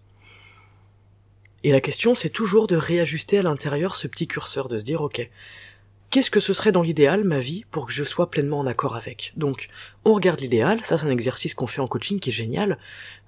Et 1.63 1.71
la 1.71 1.79
question, 1.79 2.13
c'est 2.13 2.29
toujours 2.29 2.67
de 2.67 2.75
réajuster 2.75 3.37
à 3.37 3.43
l'intérieur 3.43 3.95
ce 3.95 4.07
petit 4.07 4.27
curseur, 4.27 4.67
de 4.67 4.77
se 4.77 4.83
dire, 4.83 5.01
ok, 5.01 5.29
qu'est-ce 6.13 6.29
que 6.29 6.39
ce 6.39 6.53
serait 6.53 6.71
dans 6.71 6.83
l'idéal, 6.83 7.23
ma 7.23 7.39
vie, 7.39 7.65
pour 7.71 7.87
que 7.87 7.91
je 7.91 8.03
sois 8.03 8.29
pleinement 8.29 8.59
en 8.59 8.67
accord 8.67 8.95
avec? 8.95 9.33
Donc, 9.35 9.69
on 10.05 10.13
regarde 10.13 10.41
l'idéal, 10.41 10.79
ça 10.83 10.95
c'est 10.95 11.07
un 11.07 11.09
exercice 11.09 11.55
qu'on 11.55 11.65
fait 11.65 11.81
en 11.81 11.87
coaching 11.87 12.19
qui 12.19 12.29
est 12.29 12.33
génial, 12.33 12.77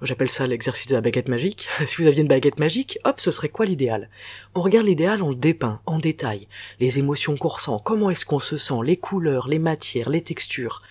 j'appelle 0.04 0.30
ça 0.30 0.46
l'exercice 0.46 0.86
de 0.86 0.94
la 0.94 1.02
baguette 1.02 1.28
magique, 1.28 1.68
si 1.88 2.00
vous 2.00 2.08
aviez 2.08 2.22
une 2.22 2.28
baguette 2.28 2.60
magique, 2.60 3.00
hop, 3.04 3.20
ce 3.20 3.32
serait 3.32 3.50
quoi 3.50 3.66
l'idéal? 3.66 4.12
On 4.54 4.62
regarde 4.62 4.86
l'idéal, 4.86 5.24
on 5.24 5.32
le 5.32 5.36
dépeint, 5.36 5.82
en 5.88 5.98
détail, 5.98 6.48
les 6.80 7.00
émotions 7.00 7.36
qu'on 7.38 7.48
ressent, 7.48 7.80
comment 7.80 8.12
est-ce 8.12 8.24
qu'on 8.24 8.40
se 8.40 8.56
sent, 8.56 8.82
les 8.84 8.98
couleurs, 8.98 9.48
les 9.48 9.58
matières, 9.58 10.12
les 10.12 10.22
textures, 10.22 10.84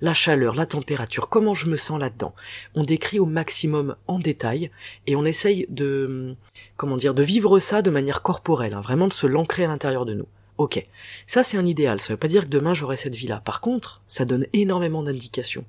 la 0.00 0.14
chaleur, 0.14 0.54
la 0.54 0.66
température, 0.66 1.28
comment 1.28 1.54
je 1.54 1.68
me 1.68 1.76
sens 1.76 1.98
là-dedans? 1.98 2.32
On 2.76 2.84
décrit 2.84 3.18
au 3.18 3.26
maximum 3.26 3.96
en 4.06 4.20
détail 4.20 4.70
et 5.08 5.16
on 5.16 5.24
essaye 5.24 5.66
de, 5.68 6.36
comment 6.76 6.96
dire, 6.96 7.12
de 7.12 7.24
vivre 7.24 7.58
ça 7.58 7.82
de 7.82 7.90
manière 7.90 8.22
corporelle, 8.22 8.74
hein, 8.74 8.82
vraiment 8.82 9.08
de 9.08 9.12
se 9.12 9.26
l'ancrer 9.26 9.64
à 9.64 9.66
l'intérieur 9.68 10.06
de 10.06 10.14
nous. 10.14 10.28
Ok, 10.60 10.86
ça 11.26 11.42
c'est 11.42 11.56
un 11.56 11.64
idéal, 11.64 12.02
ça 12.02 12.12
veut 12.12 12.18
pas 12.18 12.28
dire 12.28 12.44
que 12.44 12.50
demain 12.50 12.74
j'aurai 12.74 12.98
cette 12.98 13.16
vie-là. 13.16 13.40
Par 13.46 13.62
contre, 13.62 14.02
ça 14.06 14.26
donne 14.26 14.46
énormément 14.52 15.02
d'indications. 15.02 15.64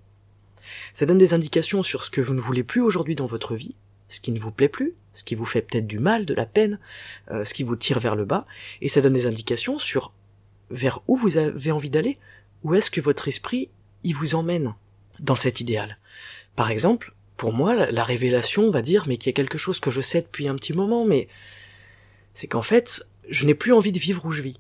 Ça 0.94 1.06
donne 1.06 1.18
des 1.18 1.34
indications 1.34 1.82
sur 1.82 2.04
ce 2.04 2.10
que 2.10 2.20
vous 2.20 2.34
ne 2.34 2.42
voulez 2.42 2.64
plus 2.64 2.82
aujourd'hui 2.82 3.16
dans 3.16 3.26
votre 3.26 3.56
vie, 3.56 3.74
ce 4.10 4.20
qui 4.20 4.34
ne 4.34 4.40
vous 4.40 4.52
plaît 4.52 4.68
plus, 4.68 4.94
ce 5.14 5.24
qui 5.24 5.34
vous 5.34 5.46
fait 5.46 5.62
peut-être 5.62 5.88
du 5.88 6.00
mal, 6.00 6.26
de 6.26 6.34
la 6.34 6.46
peine, 6.46 6.78
euh, 7.32 7.46
ce 7.46 7.54
qui 7.54 7.64
vous 7.64 7.78
tire 7.78 8.02
vers 8.02 8.18
le 8.18 8.26
bas, 8.26 8.46
et 8.82 8.90
ça 8.90 9.00
donne 9.00 9.14
des 9.14 9.28
indications 9.28 9.80
sur 9.80 10.12
vers 10.72 11.00
où 11.08 11.16
vous 11.16 11.38
avez 11.38 11.72
envie 11.72 11.90
d'aller 11.90 12.18
Où 12.66 12.76
est-ce 12.76 12.92
que 12.92 13.00
votre 13.00 13.30
esprit 13.30 13.70
il 14.04 14.14
vous 14.14 14.36
emmène 14.36 14.74
dans 15.22 15.36
cet 15.36 15.62
idéal? 15.62 16.00
Par 16.58 16.70
exemple, 16.70 17.14
pour 17.38 17.54
moi, 17.54 17.90
la, 17.90 18.04
révélation 18.04 18.70
va 18.72 18.82
dire 18.82 19.06
mais 19.08 19.16
qu'il 19.16 19.30
y 19.30 19.34
a 19.34 19.40
quelque 19.40 19.58
chose 19.58 19.80
que 19.80 19.90
je 19.90 20.02
sais 20.02 20.22
depuis 20.22 20.50
un 20.50 20.56
petit 20.56 20.74
moment, 20.74 21.06
mais 21.06 21.30
c'est 22.34 22.48
qu'en 22.48 22.62
fait, 22.62 23.08
je 23.30 23.46
n'ai 23.46 23.56
plus 23.56 23.72
envie 23.72 23.94
de 23.94 24.00
vivre 24.00 24.26
où 24.26 24.34
je 24.34 24.42
vis. 24.42 24.60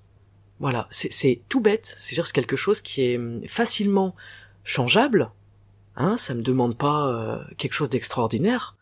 Voilà, 0.61 0.87
c'est 0.91 1.41
tout 1.49 1.59
bête, 1.59 1.95
c'est-à-dire 1.97 2.27
c'est 2.27 2.33
quelque 2.33 2.55
chose 2.55 2.81
qui 2.81 3.01
est 3.01 3.17
hum, 3.17 3.41
facilement 3.47 4.15
changeable, 4.63 5.31
hein, 5.95 6.17
ça 6.17 6.33
me 6.33 6.41
demande 6.41 6.77
pas 6.77 7.07
euh, 7.07 7.43
quelque 7.57 7.73
chose 7.73 7.89
d'extraordinaire. 7.89 8.77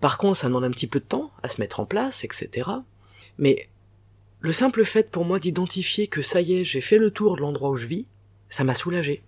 Par 0.00 0.18
contre, 0.18 0.36
ça 0.36 0.48
demande 0.48 0.64
un 0.64 0.70
petit 0.70 0.88
peu 0.88 1.00
de 1.00 1.04
temps 1.04 1.30
à 1.42 1.48
se 1.48 1.60
mettre 1.60 1.80
en 1.80 1.86
place, 1.86 2.24
etc. 2.24 2.68
Mais 3.38 3.68
le 4.40 4.52
simple 4.52 4.84
fait 4.84 5.10
pour 5.10 5.24
moi 5.24 5.38
d'identifier 5.38 6.08
que 6.08 6.22
ça 6.22 6.40
y 6.42 6.54
est, 6.54 6.64
j'ai 6.64 6.82
fait 6.82 6.98
le 6.98 7.10
tour 7.10 7.36
de 7.36 7.40
l'endroit 7.40 7.70
où 7.70 7.76
je 7.76 7.86
vis, 7.86 8.06
ça 8.48 8.64
m'a 8.64 8.74
soulagé 8.74 9.22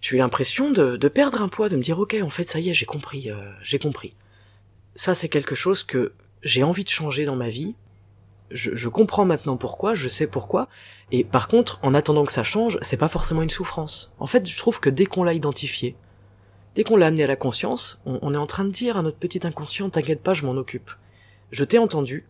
j'ai 0.00 0.16
eu 0.16 0.18
l'impression 0.18 0.70
de, 0.70 0.96
de, 0.96 1.08
perdre 1.08 1.42
un 1.42 1.48
poids, 1.48 1.68
de 1.68 1.76
me 1.76 1.82
dire 1.82 1.98
ok, 1.98 2.16
en 2.22 2.30
fait, 2.30 2.44
ça 2.44 2.60
y 2.60 2.70
est, 2.70 2.74
j'ai 2.74 2.86
compris, 2.86 3.30
euh, 3.30 3.36
j'ai 3.62 3.78
compris. 3.78 4.14
Ça, 4.94 5.14
c'est 5.14 5.28
quelque 5.28 5.54
chose 5.54 5.82
que 5.82 6.12
j'ai 6.42 6.62
envie 6.62 6.84
de 6.84 6.88
changer 6.88 7.24
dans 7.24 7.36
ma 7.36 7.48
vie. 7.48 7.74
Je, 8.50 8.88
comprends 8.88 9.24
maintenant 9.24 9.56
pourquoi, 9.56 9.94
je 9.94 10.08
sais 10.08 10.26
pourquoi. 10.26 10.68
Et 11.10 11.24
par 11.24 11.48
contre, 11.48 11.78
en 11.82 11.94
attendant 11.94 12.24
que 12.24 12.32
ça 12.32 12.44
change, 12.44 12.78
c'est 12.82 12.96
pas 12.96 13.08
forcément 13.08 13.42
une 13.42 13.50
souffrance. 13.50 14.12
En 14.18 14.26
fait, 14.26 14.48
je 14.48 14.56
trouve 14.56 14.80
que 14.80 14.90
dès 14.90 15.06
qu'on 15.06 15.24
l'a 15.24 15.34
identifié, 15.34 15.96
dès 16.74 16.84
qu'on 16.84 16.96
l'a 16.96 17.06
amené 17.06 17.24
à 17.24 17.26
la 17.26 17.36
conscience, 17.36 18.00
on, 18.06 18.18
on, 18.22 18.34
est 18.34 18.38
en 18.38 18.46
train 18.46 18.64
de 18.64 18.70
dire 18.70 18.96
à 18.96 19.02
notre 19.02 19.18
petit 19.18 19.44
inconscient, 19.44 19.90
t'inquiète 19.90 20.22
pas, 20.22 20.32
je 20.32 20.46
m'en 20.46 20.52
occupe. 20.52 20.90
Je 21.50 21.64
t'ai 21.64 21.78
entendu, 21.78 22.26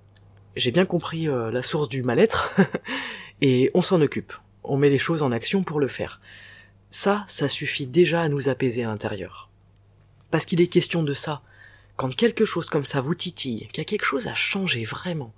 j'ai 0.56 0.70
bien 0.70 0.86
compris 0.86 1.28
euh, 1.28 1.50
la 1.50 1.62
source 1.62 1.88
du 1.88 2.02
mal-être, 2.02 2.54
et 3.42 3.70
on 3.74 3.82
s'en 3.82 4.00
occupe. 4.00 4.32
On 4.64 4.76
met 4.76 4.88
les 4.88 4.98
choses 4.98 5.22
en 5.22 5.32
action 5.32 5.62
pour 5.62 5.78
le 5.78 5.88
faire. 5.88 6.20
Ça, 6.90 7.24
ça 7.28 7.46
suffit 7.46 7.86
déjà 7.86 8.22
à 8.22 8.28
nous 8.28 8.48
apaiser 8.48 8.84
à 8.84 8.88
l'intérieur. 8.88 9.50
Parce 10.30 10.46
qu'il 10.46 10.60
est 10.60 10.66
question 10.66 11.02
de 11.02 11.14
ça. 11.14 11.42
Quand 11.96 12.14
quelque 12.14 12.44
chose 12.44 12.68
comme 12.68 12.84
ça 12.84 13.00
vous 13.00 13.14
titille, 13.14 13.68
qu'il 13.68 13.78
y 13.78 13.80
a 13.80 13.84
quelque 13.84 14.04
chose 14.04 14.28
à 14.28 14.34
changer 14.34 14.84
vraiment, 14.84 15.32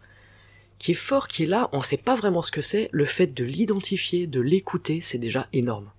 qui 0.78 0.92
est 0.92 0.94
fort, 0.94 1.28
qui 1.28 1.42
est 1.42 1.46
là, 1.46 1.68
on 1.72 1.78
ne 1.78 1.84
sait 1.84 1.96
pas 1.96 2.14
vraiment 2.14 2.42
ce 2.42 2.50
que 2.50 2.62
c'est, 2.62 2.88
le 2.92 3.04
fait 3.04 3.26
de 3.26 3.44
l'identifier, 3.44 4.26
de 4.26 4.40
l'écouter, 4.40 5.00
c'est 5.00 5.18
déjà 5.18 5.48
énorme. 5.52 5.90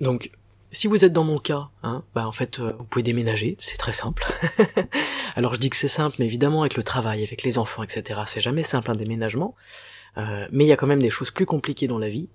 Donc, 0.00 0.30
si 0.72 0.86
vous 0.86 1.04
êtes 1.04 1.12
dans 1.12 1.24
mon 1.24 1.38
cas, 1.38 1.68
hein, 1.82 2.04
bah 2.14 2.26
en 2.26 2.32
fait, 2.32 2.58
euh, 2.58 2.72
vous 2.78 2.84
pouvez 2.84 3.02
déménager, 3.02 3.56
c'est 3.60 3.76
très 3.76 3.92
simple. 3.92 4.24
Alors 5.36 5.54
je 5.54 5.60
dis 5.60 5.70
que 5.70 5.76
c'est 5.76 5.88
simple, 5.88 6.16
mais 6.18 6.26
évidemment 6.26 6.62
avec 6.62 6.76
le 6.76 6.82
travail, 6.82 7.22
avec 7.22 7.42
les 7.42 7.58
enfants, 7.58 7.82
etc., 7.82 8.20
c'est 8.26 8.40
jamais 8.40 8.62
simple 8.62 8.90
un 8.90 8.94
déménagement. 8.94 9.54
Euh, 10.18 10.46
mais 10.50 10.64
il 10.64 10.68
y 10.68 10.72
a 10.72 10.76
quand 10.76 10.86
même 10.86 11.02
des 11.02 11.10
choses 11.10 11.30
plus 11.30 11.46
compliquées 11.46 11.86
dans 11.86 11.98
la 11.98 12.08
vie. 12.08 12.28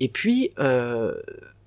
Et 0.00 0.08
puis, 0.08 0.52
euh, 0.58 1.14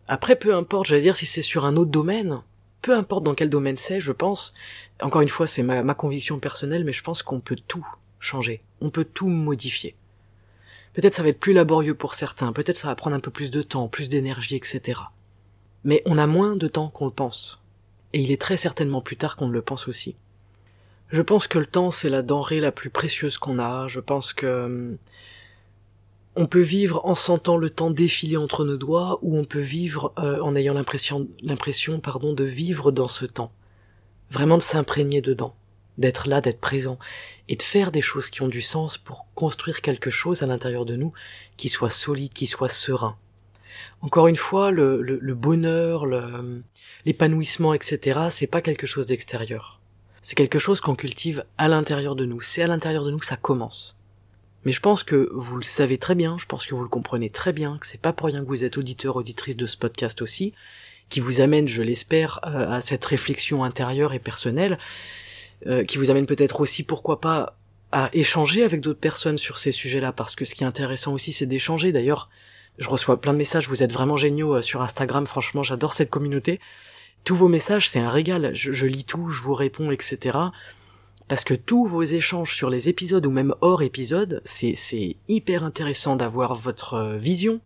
après, 0.07 0.35
peu 0.35 0.55
importe, 0.55 0.87
j'allais 0.87 1.01
dire 1.01 1.15
si 1.15 1.25
c'est 1.25 1.41
sur 1.41 1.65
un 1.65 1.75
autre 1.75 1.91
domaine, 1.91 2.41
peu 2.81 2.95
importe 2.95 3.23
dans 3.23 3.35
quel 3.35 3.49
domaine 3.49 3.77
c'est, 3.77 3.99
je 3.99 4.11
pense, 4.11 4.53
encore 5.01 5.21
une 5.21 5.29
fois, 5.29 5.47
c'est 5.47 5.63
ma, 5.63 5.83
ma 5.83 5.93
conviction 5.93 6.39
personnelle, 6.39 6.83
mais 6.83 6.93
je 6.93 7.03
pense 7.03 7.23
qu'on 7.23 7.39
peut 7.39 7.57
tout 7.67 7.85
changer, 8.21 8.61
on 8.79 8.89
peut 8.89 9.03
tout 9.05 9.27
modifier. 9.27 9.95
Peut-être 10.93 11.13
ça 11.13 11.23
va 11.23 11.29
être 11.29 11.39
plus 11.39 11.53
laborieux 11.53 11.95
pour 11.95 12.15
certains, 12.15 12.53
peut-être 12.53 12.77
ça 12.77 12.87
va 12.87 12.95
prendre 12.95 13.15
un 13.15 13.19
peu 13.19 13.31
plus 13.31 13.51
de 13.51 13.61
temps, 13.61 13.87
plus 13.87 14.09
d'énergie, 14.09 14.55
etc. 14.55 14.99
Mais 15.83 16.01
on 16.05 16.17
a 16.17 16.27
moins 16.27 16.55
de 16.55 16.67
temps 16.67 16.89
qu'on 16.89 17.05
le 17.05 17.11
pense. 17.11 17.61
Et 18.13 18.21
il 18.21 18.31
est 18.31 18.41
très 18.41 18.57
certainement 18.57 19.01
plus 19.01 19.17
tard 19.17 19.35
qu'on 19.35 19.47
ne 19.47 19.53
le 19.53 19.61
pense 19.61 19.87
aussi. 19.87 20.15
Je 21.09 21.21
pense 21.21 21.47
que 21.47 21.59
le 21.59 21.65
temps 21.65 21.91
c'est 21.91 22.09
la 22.09 22.21
denrée 22.21 22.59
la 22.59 22.71
plus 22.71 22.89
précieuse 22.89 23.37
qu'on 23.37 23.59
a, 23.59 23.87
je 23.87 23.99
pense 23.99 24.33
que 24.33 24.65
hum, 24.65 24.97
on 26.35 26.47
peut 26.47 26.61
vivre 26.61 27.01
en 27.03 27.15
sentant 27.15 27.57
le 27.57 27.69
temps 27.69 27.91
défiler 27.91 28.37
entre 28.37 28.63
nos 28.63 28.77
doigts 28.77 29.19
ou 29.21 29.37
on 29.37 29.43
peut 29.43 29.59
vivre 29.59 30.13
euh, 30.17 30.39
en 30.41 30.55
ayant 30.55 30.73
l'impression 30.73 31.27
l'impression 31.41 31.99
pardon 31.99 32.33
de 32.33 32.45
vivre 32.45 32.91
dans 32.91 33.09
ce 33.09 33.25
temps 33.25 33.51
vraiment 34.29 34.57
de 34.57 34.63
s'imprégner 34.63 35.21
dedans 35.21 35.53
d'être 35.97 36.27
là 36.27 36.41
d'être 36.41 36.59
présent 36.59 36.97
et 37.47 37.55
de 37.55 37.63
faire 37.63 37.91
des 37.91 38.01
choses 38.01 38.29
qui 38.29 38.41
ont 38.41 38.47
du 38.47 38.61
sens 38.61 38.97
pour 38.97 39.25
construire 39.35 39.81
quelque 39.81 40.09
chose 40.09 40.43
à 40.43 40.47
l'intérieur 40.47 40.85
de 40.85 40.95
nous 40.95 41.13
qui 41.57 41.69
soit 41.69 41.89
solide 41.89 42.33
qui 42.33 42.47
soit 42.47 42.69
serein. 42.69 43.17
Encore 44.01 44.27
une 44.27 44.35
fois 44.35 44.71
le, 44.71 45.33
bonheur 45.33 46.05
l'épanouissement 47.05 47.73
etc 47.73 48.27
c'est 48.29 48.47
pas 48.47 48.61
quelque 48.61 48.87
chose 48.87 49.05
d'extérieur. 49.05 49.79
C'est 50.21 50.35
quelque 50.35 50.59
chose 50.59 50.81
qu'on 50.81 50.95
cultive 50.95 51.45
à 51.57 51.67
l'intérieur 51.67 52.15
de 52.15 52.25
nous. 52.25 52.41
C'est 52.41 52.61
à 52.61 52.67
l'intérieur 52.67 53.03
de 53.03 53.09
nous 53.09 53.17
que 53.17 53.25
ça 53.25 53.37
commence. 53.37 53.97
Mais 54.63 54.71
je 54.71 54.79
pense 54.79 55.03
que 55.03 55.29
vous 55.33 55.57
le 55.57 55.63
savez 55.63 55.97
très 55.97 56.13
bien, 56.13 56.37
je 56.37 56.45
pense 56.45 56.67
que 56.67 56.75
vous 56.75 56.83
le 56.83 56.89
comprenez 56.89 57.31
très 57.31 57.51
bien, 57.51 57.77
que 57.79 57.87
c'est 57.87 57.99
pas 57.99 58.13
pour 58.13 58.27
rien 58.27 58.43
que 58.43 58.47
vous 58.47 58.63
êtes 58.63 58.77
auditeur, 58.77 59.15
auditrice 59.15 59.57
de 59.57 59.65
ce 59.65 59.77
podcast 59.77 60.21
aussi, 60.21 60.53
qui 61.09 61.19
vous 61.19 61.41
amène, 61.41 61.67
je 61.67 61.81
l'espère, 61.81 62.39
euh, 62.45 62.69
à 62.69 62.81
cette 62.81 63.03
réflexion 63.03 63.63
intérieure 63.63 64.13
et 64.13 64.19
personnelle, 64.19 64.77
euh, 65.67 65.83
qui 65.83 65.97
vous 65.97 66.09
amène 66.09 66.25
peut-être 66.25 66.61
aussi, 66.61 66.83
pourquoi 66.83 67.21
pas, 67.21 67.57
à 67.91 68.09
échanger 68.13 68.63
avec 68.63 68.81
d'autres 68.81 68.99
personnes 68.99 69.37
sur 69.37 69.59
ces 69.59 69.71
sujets-là, 69.71 70.11
parce 70.11 70.35
que 70.35 70.45
ce 70.45 70.55
qui 70.55 70.63
est 70.63 70.67
intéressant 70.67 71.13
aussi, 71.13 71.33
c'est 71.33 71.45
d'échanger. 71.45 71.91
D'ailleurs, 71.91 72.29
je 72.77 72.89
reçois 72.89 73.19
plein 73.19 73.33
de 73.33 73.37
messages, 73.37 73.67
vous 73.67 73.83
êtes 73.83 73.93
vraiment 73.93 74.17
géniaux 74.17 74.55
euh, 74.55 74.61
sur 74.61 74.81
Instagram, 74.81 75.27
franchement, 75.27 75.63
j'adore 75.63 75.93
cette 75.93 76.09
communauté. 76.09 76.59
Tous 77.23 77.35
vos 77.35 77.49
messages, 77.49 77.89
c'est 77.89 77.99
un 77.99 78.09
régal, 78.09 78.51
je, 78.55 78.85
lis 78.87 79.03
tout, 79.03 79.29
je 79.29 79.41
vous 79.41 79.53
réponds, 79.53 79.91
etc 79.91 80.39
parce 81.27 81.45
que 81.45 81.53
tous 81.53 81.85
vos 81.85 82.03
échanges 82.03 82.53
sur 82.53 82.69
les 82.69 82.89
épisodes 82.89 83.25
ou 83.25 83.31
même 83.31 83.55
hors 83.61 83.83
épisode, 83.83 84.41
c'est, 84.43 85.15
hyper 85.29 85.63
intéressant 85.63 86.17
d'avoir 86.17 86.55
votre 86.55 86.95
euh, 86.95 87.17
vision, 87.17 87.61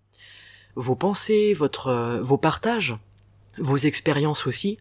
vos 0.75 0.93
pensées, 0.93 1.55
votre, 1.55 2.19
vos 2.21 2.37
partages, 2.37 2.95
vos 3.57 3.77
expériences 3.77 4.45
aussi. 4.45 4.77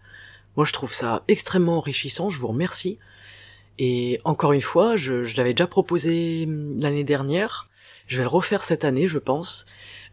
Moi, 0.56 0.64
je 0.64 0.72
trouve 0.72 0.92
ça 0.92 1.24
extrêmement 1.28 1.78
enrichissant. 1.78 2.30
Je 2.30 2.38
vous 2.38 2.48
remercie. 2.48 2.98
Et 3.78 4.20
encore 4.24 4.52
une 4.52 4.60
fois, 4.60 4.96
je, 4.96 5.24
je 5.24 5.36
l'avais 5.36 5.54
déjà 5.54 5.66
proposé 5.66 6.44
hum, 6.46 6.80
l'année 6.80 7.04
dernière. 7.04 7.68
Je 8.06 8.18
vais 8.18 8.22
le 8.22 8.28
refaire 8.28 8.64
cette 8.64 8.84
année, 8.84 9.08
je 9.08 9.18
pense. 9.18 9.66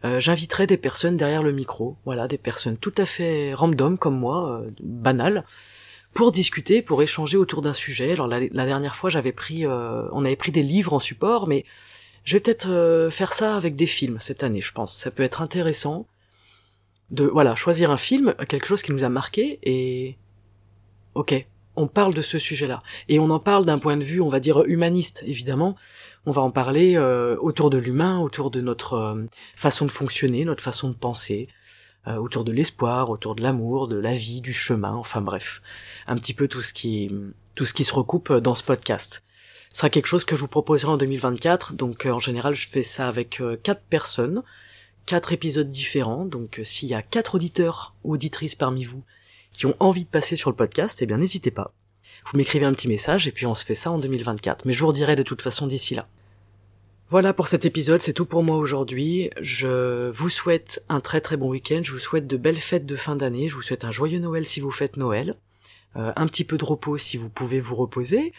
Euh, 0.04 0.18
j'inviterai 0.18 0.66
des 0.66 0.76
personnes 0.76 1.16
derrière 1.16 1.42
le 1.42 1.52
micro. 1.52 1.96
Voilà, 2.04 2.26
des 2.26 2.38
personnes 2.38 2.76
tout 2.76 2.94
à 2.96 3.04
fait 3.04 3.54
random 3.54 3.98
comme 3.98 4.18
moi, 4.18 4.62
euh, 4.62 4.66
banales, 4.80 5.44
pour 6.14 6.32
discuter, 6.32 6.82
pour 6.82 7.02
échanger 7.02 7.36
autour 7.36 7.62
d'un 7.62 7.72
sujet. 7.72 8.12
Alors 8.12 8.26
la, 8.26 8.40
dernière 8.48 8.96
fois, 8.96 9.10
j'avais 9.10 9.32
pris, 9.32 9.66
euh, 9.66 10.08
on 10.12 10.24
avait 10.24 10.36
pris 10.36 10.52
des 10.52 10.62
livres 10.62 10.92
en 10.92 11.00
support, 11.00 11.46
mais 11.46 11.64
je 12.24 12.34
vais 12.34 12.40
peut-être 12.40 12.68
euh, 12.68 13.10
faire 13.10 13.32
ça 13.32 13.56
avec 13.56 13.74
des 13.74 13.86
films 13.86 14.18
cette 14.20 14.42
année, 14.42 14.60
je 14.60 14.72
pense. 14.72 14.94
Ça 14.94 15.10
peut 15.10 15.22
être 15.22 15.42
intéressant 15.42 16.06
de, 17.10 17.24
voilà, 17.24 17.54
choisir 17.54 17.90
un 17.90 17.96
film, 17.96 18.34
quelque 18.48 18.66
chose 18.66 18.82
qui 18.82 18.92
nous 18.92 19.04
a 19.04 19.08
marqué, 19.08 19.58
et 19.62 20.16
ok, 21.14 21.46
on 21.76 21.86
parle 21.86 22.14
de 22.14 22.22
ce 22.22 22.38
sujet-là, 22.38 22.82
et 23.08 23.18
on 23.18 23.30
en 23.30 23.38
parle 23.38 23.64
d'un 23.64 23.78
point 23.78 23.96
de 23.96 24.04
vue, 24.04 24.20
on 24.20 24.28
va 24.28 24.40
dire 24.40 24.62
humaniste, 24.64 25.24
évidemment. 25.26 25.76
On 26.26 26.30
va 26.30 26.42
en 26.42 26.50
parler 26.50 26.96
euh, 26.96 27.36
autour 27.40 27.70
de 27.70 27.78
l'humain, 27.78 28.18
autour 28.20 28.50
de 28.50 28.60
notre 28.60 29.26
façon 29.56 29.86
de 29.86 29.90
fonctionner, 29.90 30.44
notre 30.44 30.62
façon 30.62 30.88
de 30.88 30.94
penser, 30.94 31.48
euh, 32.08 32.16
autour 32.16 32.42
de 32.42 32.50
l'espoir, 32.50 33.10
autour 33.10 33.36
de 33.36 33.42
l'amour, 33.42 33.86
de 33.86 33.96
la 33.96 34.12
vie, 34.12 34.40
du 34.40 34.52
chemin, 34.52 34.92
enfin 34.92 35.20
bref, 35.20 35.62
un 36.08 36.16
petit 36.16 36.34
peu 36.34 36.48
tout 36.48 36.60
ce 36.60 36.72
qui 36.72 37.12
tout 37.54 37.64
ce 37.64 37.74
qui 37.74 37.84
se 37.84 37.94
recoupe 37.94 38.32
dans 38.32 38.56
ce 38.56 38.64
podcast. 38.64 39.22
Ce 39.70 39.78
sera 39.78 39.90
quelque 39.90 40.06
chose 40.06 40.24
que 40.24 40.34
je 40.34 40.40
vous 40.40 40.48
proposerai 40.48 40.90
en 40.90 40.96
2024, 40.96 41.74
donc 41.74 42.04
euh, 42.04 42.10
en 42.10 42.18
général 42.18 42.54
je 42.54 42.68
fais 42.68 42.82
ça 42.82 43.06
avec 43.06 43.40
euh, 43.40 43.56
quatre 43.56 43.82
personnes, 43.82 44.42
quatre 45.06 45.32
épisodes 45.32 45.70
différents, 45.70 46.24
donc 46.24 46.60
s'il 46.64 46.88
y 46.88 46.94
a 46.94 47.02
quatre 47.02 47.36
auditeurs 47.36 47.94
ou 48.02 48.14
auditrices 48.14 48.56
parmi 48.56 48.82
vous 48.82 49.04
qui 49.52 49.66
ont 49.66 49.76
envie 49.80 50.04
de 50.04 50.10
passer 50.10 50.36
sur 50.36 50.50
le 50.50 50.56
podcast, 50.56 51.00
eh 51.02 51.06
bien 51.06 51.18
n'hésitez 51.18 51.50
pas. 51.50 51.74
Vous 52.26 52.36
m'écrivez 52.36 52.64
un 52.64 52.72
petit 52.72 52.88
message 52.88 53.28
et 53.28 53.32
puis 53.32 53.46
on 53.46 53.54
se 53.54 53.64
fait 53.64 53.74
ça 53.74 53.90
en 53.90 53.98
2024, 53.98 54.64
mais 54.64 54.72
je 54.72 54.80
vous 54.80 54.88
redirai 54.88 55.16
de 55.16 55.22
toute 55.22 55.42
façon 55.42 55.66
d'ici 55.66 55.94
là. 55.94 56.06
Voilà 57.08 57.34
pour 57.34 57.46
cet 57.46 57.66
épisode, 57.66 58.00
c'est 58.00 58.14
tout 58.14 58.24
pour 58.24 58.42
moi 58.42 58.56
aujourd'hui. 58.56 59.30
Je 59.38 60.08
vous 60.08 60.30
souhaite 60.30 60.82
un 60.88 61.00
très 61.00 61.20
très 61.20 61.36
bon 61.36 61.50
week-end, 61.50 61.80
je 61.82 61.92
vous 61.92 61.98
souhaite 61.98 62.26
de 62.26 62.38
belles 62.38 62.56
fêtes 62.56 62.86
de 62.86 62.96
fin 62.96 63.16
d'année, 63.16 63.48
je 63.48 63.54
vous 63.54 63.60
souhaite 63.60 63.84
un 63.84 63.90
joyeux 63.90 64.18
Noël 64.18 64.46
si 64.46 64.60
vous 64.60 64.70
faites 64.70 64.96
Noël, 64.96 65.36
euh, 65.96 66.12
un 66.16 66.26
petit 66.26 66.44
peu 66.44 66.56
de 66.56 66.64
repos 66.64 66.96
si 66.96 67.18
vous 67.18 67.28
pouvez 67.28 67.60
vous 67.60 67.74
reposer, 67.74 68.32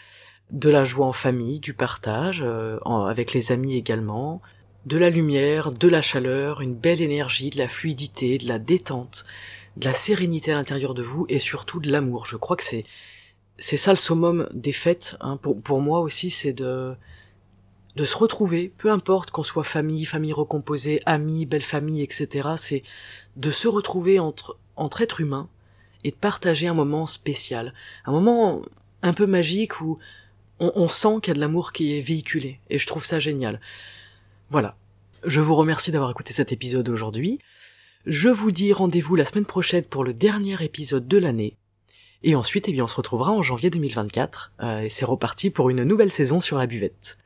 de 0.50 0.70
la 0.70 0.84
joie 0.84 1.06
en 1.06 1.12
famille, 1.12 1.60
du 1.60 1.72
partage, 1.72 2.42
euh, 2.44 2.78
avec 2.80 3.32
les 3.32 3.52
amis 3.52 3.76
également, 3.76 4.42
de 4.86 4.98
la 4.98 5.08
lumière, 5.08 5.70
de 5.70 5.88
la 5.88 6.02
chaleur, 6.02 6.60
une 6.60 6.74
belle 6.74 7.00
énergie, 7.00 7.50
de 7.50 7.58
la 7.58 7.68
fluidité, 7.68 8.38
de 8.38 8.48
la 8.48 8.58
détente, 8.58 9.24
de 9.76 9.84
la 9.86 9.94
sérénité 9.94 10.52
à 10.52 10.56
l'intérieur 10.56 10.94
de 10.94 11.02
vous 11.02 11.26
et 11.28 11.38
surtout 11.38 11.80
de 11.80 11.90
l'amour. 11.90 12.26
Je 12.26 12.36
crois 12.36 12.56
que 12.56 12.64
c'est 12.64 12.84
c'est 13.58 13.76
ça 13.76 13.92
le 13.92 13.96
summum 13.96 14.48
des 14.52 14.72
fêtes. 14.72 15.16
Hein. 15.20 15.36
Pour, 15.36 15.60
pour 15.60 15.80
moi 15.80 16.00
aussi, 16.00 16.30
c'est 16.30 16.52
de 16.52 16.96
de 17.96 18.04
se 18.04 18.16
retrouver, 18.16 18.72
peu 18.76 18.90
importe 18.90 19.30
qu'on 19.30 19.44
soit 19.44 19.62
famille, 19.62 20.04
famille 20.04 20.32
recomposée, 20.32 21.00
amis, 21.06 21.46
belle 21.46 21.62
famille, 21.62 22.02
etc. 22.02 22.48
C'est 22.56 22.82
de 23.36 23.50
se 23.52 23.68
retrouver 23.68 24.18
entre, 24.18 24.58
entre 24.74 25.00
êtres 25.00 25.20
humains 25.20 25.48
et 26.02 26.10
de 26.10 26.16
partager 26.16 26.66
un 26.66 26.74
moment 26.74 27.06
spécial, 27.06 27.72
un 28.04 28.10
moment 28.10 28.62
un 29.02 29.12
peu 29.12 29.26
magique 29.26 29.80
où 29.80 29.98
on, 30.58 30.72
on 30.74 30.88
sent 30.88 31.20
qu'il 31.22 31.28
y 31.28 31.30
a 31.30 31.34
de 31.34 31.40
l'amour 31.40 31.72
qui 31.72 31.96
est 31.96 32.00
véhiculé, 32.00 32.58
et 32.68 32.78
je 32.78 32.86
trouve 32.86 33.04
ça 33.04 33.20
génial. 33.20 33.60
Voilà. 34.50 34.76
Je 35.24 35.40
vous 35.40 35.54
remercie 35.54 35.90
d'avoir 35.90 36.10
écouté 36.10 36.32
cet 36.32 36.52
épisode 36.52 36.88
aujourd'hui. 36.88 37.38
Je 38.06 38.28
vous 38.28 38.50
dis 38.50 38.74
rendez-vous 38.74 39.16
la 39.16 39.24
semaine 39.24 39.46
prochaine 39.46 39.84
pour 39.84 40.04
le 40.04 40.12
dernier 40.12 40.62
épisode 40.62 41.08
de 41.08 41.16
l'année. 41.16 41.56
Et 42.22 42.34
ensuite, 42.34 42.68
eh 42.68 42.72
bien, 42.72 42.84
on 42.84 42.88
se 42.88 42.96
retrouvera 42.96 43.32
en 43.32 43.40
janvier 43.40 43.70
2024. 43.70 44.52
Euh, 44.62 44.80
et 44.80 44.90
c'est 44.90 45.06
reparti 45.06 45.48
pour 45.48 45.70
une 45.70 45.84
nouvelle 45.84 46.12
saison 46.12 46.42
sur 46.42 46.58
la 46.58 46.66
buvette. 46.66 47.16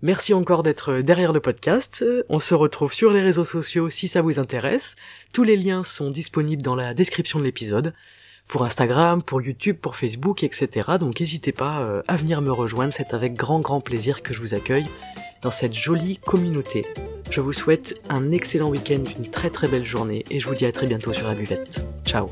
Merci 0.00 0.34
encore 0.34 0.62
d'être 0.62 1.00
derrière 1.00 1.32
le 1.32 1.40
podcast. 1.40 2.04
On 2.28 2.38
se 2.38 2.54
retrouve 2.54 2.92
sur 2.92 3.10
les 3.10 3.22
réseaux 3.22 3.42
sociaux 3.42 3.90
si 3.90 4.06
ça 4.06 4.22
vous 4.22 4.38
intéresse. 4.38 4.94
Tous 5.32 5.42
les 5.42 5.56
liens 5.56 5.82
sont 5.82 6.12
disponibles 6.12 6.62
dans 6.62 6.76
la 6.76 6.94
description 6.94 7.40
de 7.40 7.44
l'épisode. 7.44 7.92
Pour 8.46 8.64
Instagram, 8.64 9.20
pour 9.20 9.42
YouTube, 9.42 9.78
pour 9.78 9.96
Facebook, 9.96 10.44
etc. 10.44 10.90
Donc 11.00 11.18
n'hésitez 11.18 11.50
pas 11.50 11.80
euh, 11.80 12.02
à 12.06 12.14
venir 12.14 12.40
me 12.40 12.52
rejoindre. 12.52 12.94
C'est 12.94 13.14
avec 13.14 13.34
grand 13.34 13.58
grand 13.58 13.80
plaisir 13.80 14.22
que 14.22 14.32
je 14.32 14.40
vous 14.40 14.54
accueille 14.54 14.86
dans 15.42 15.50
cette 15.50 15.74
jolie 15.74 16.18
communauté. 16.18 16.84
Je 17.30 17.40
vous 17.40 17.52
souhaite 17.52 18.00
un 18.08 18.30
excellent 18.30 18.70
week-end, 18.70 19.04
une 19.18 19.28
très 19.28 19.50
très 19.50 19.68
belle 19.68 19.84
journée 19.84 20.24
et 20.30 20.40
je 20.40 20.48
vous 20.48 20.54
dis 20.54 20.66
à 20.66 20.72
très 20.72 20.86
bientôt 20.86 21.12
sur 21.12 21.28
la 21.28 21.34
buvette. 21.34 21.82
Ciao 22.06 22.30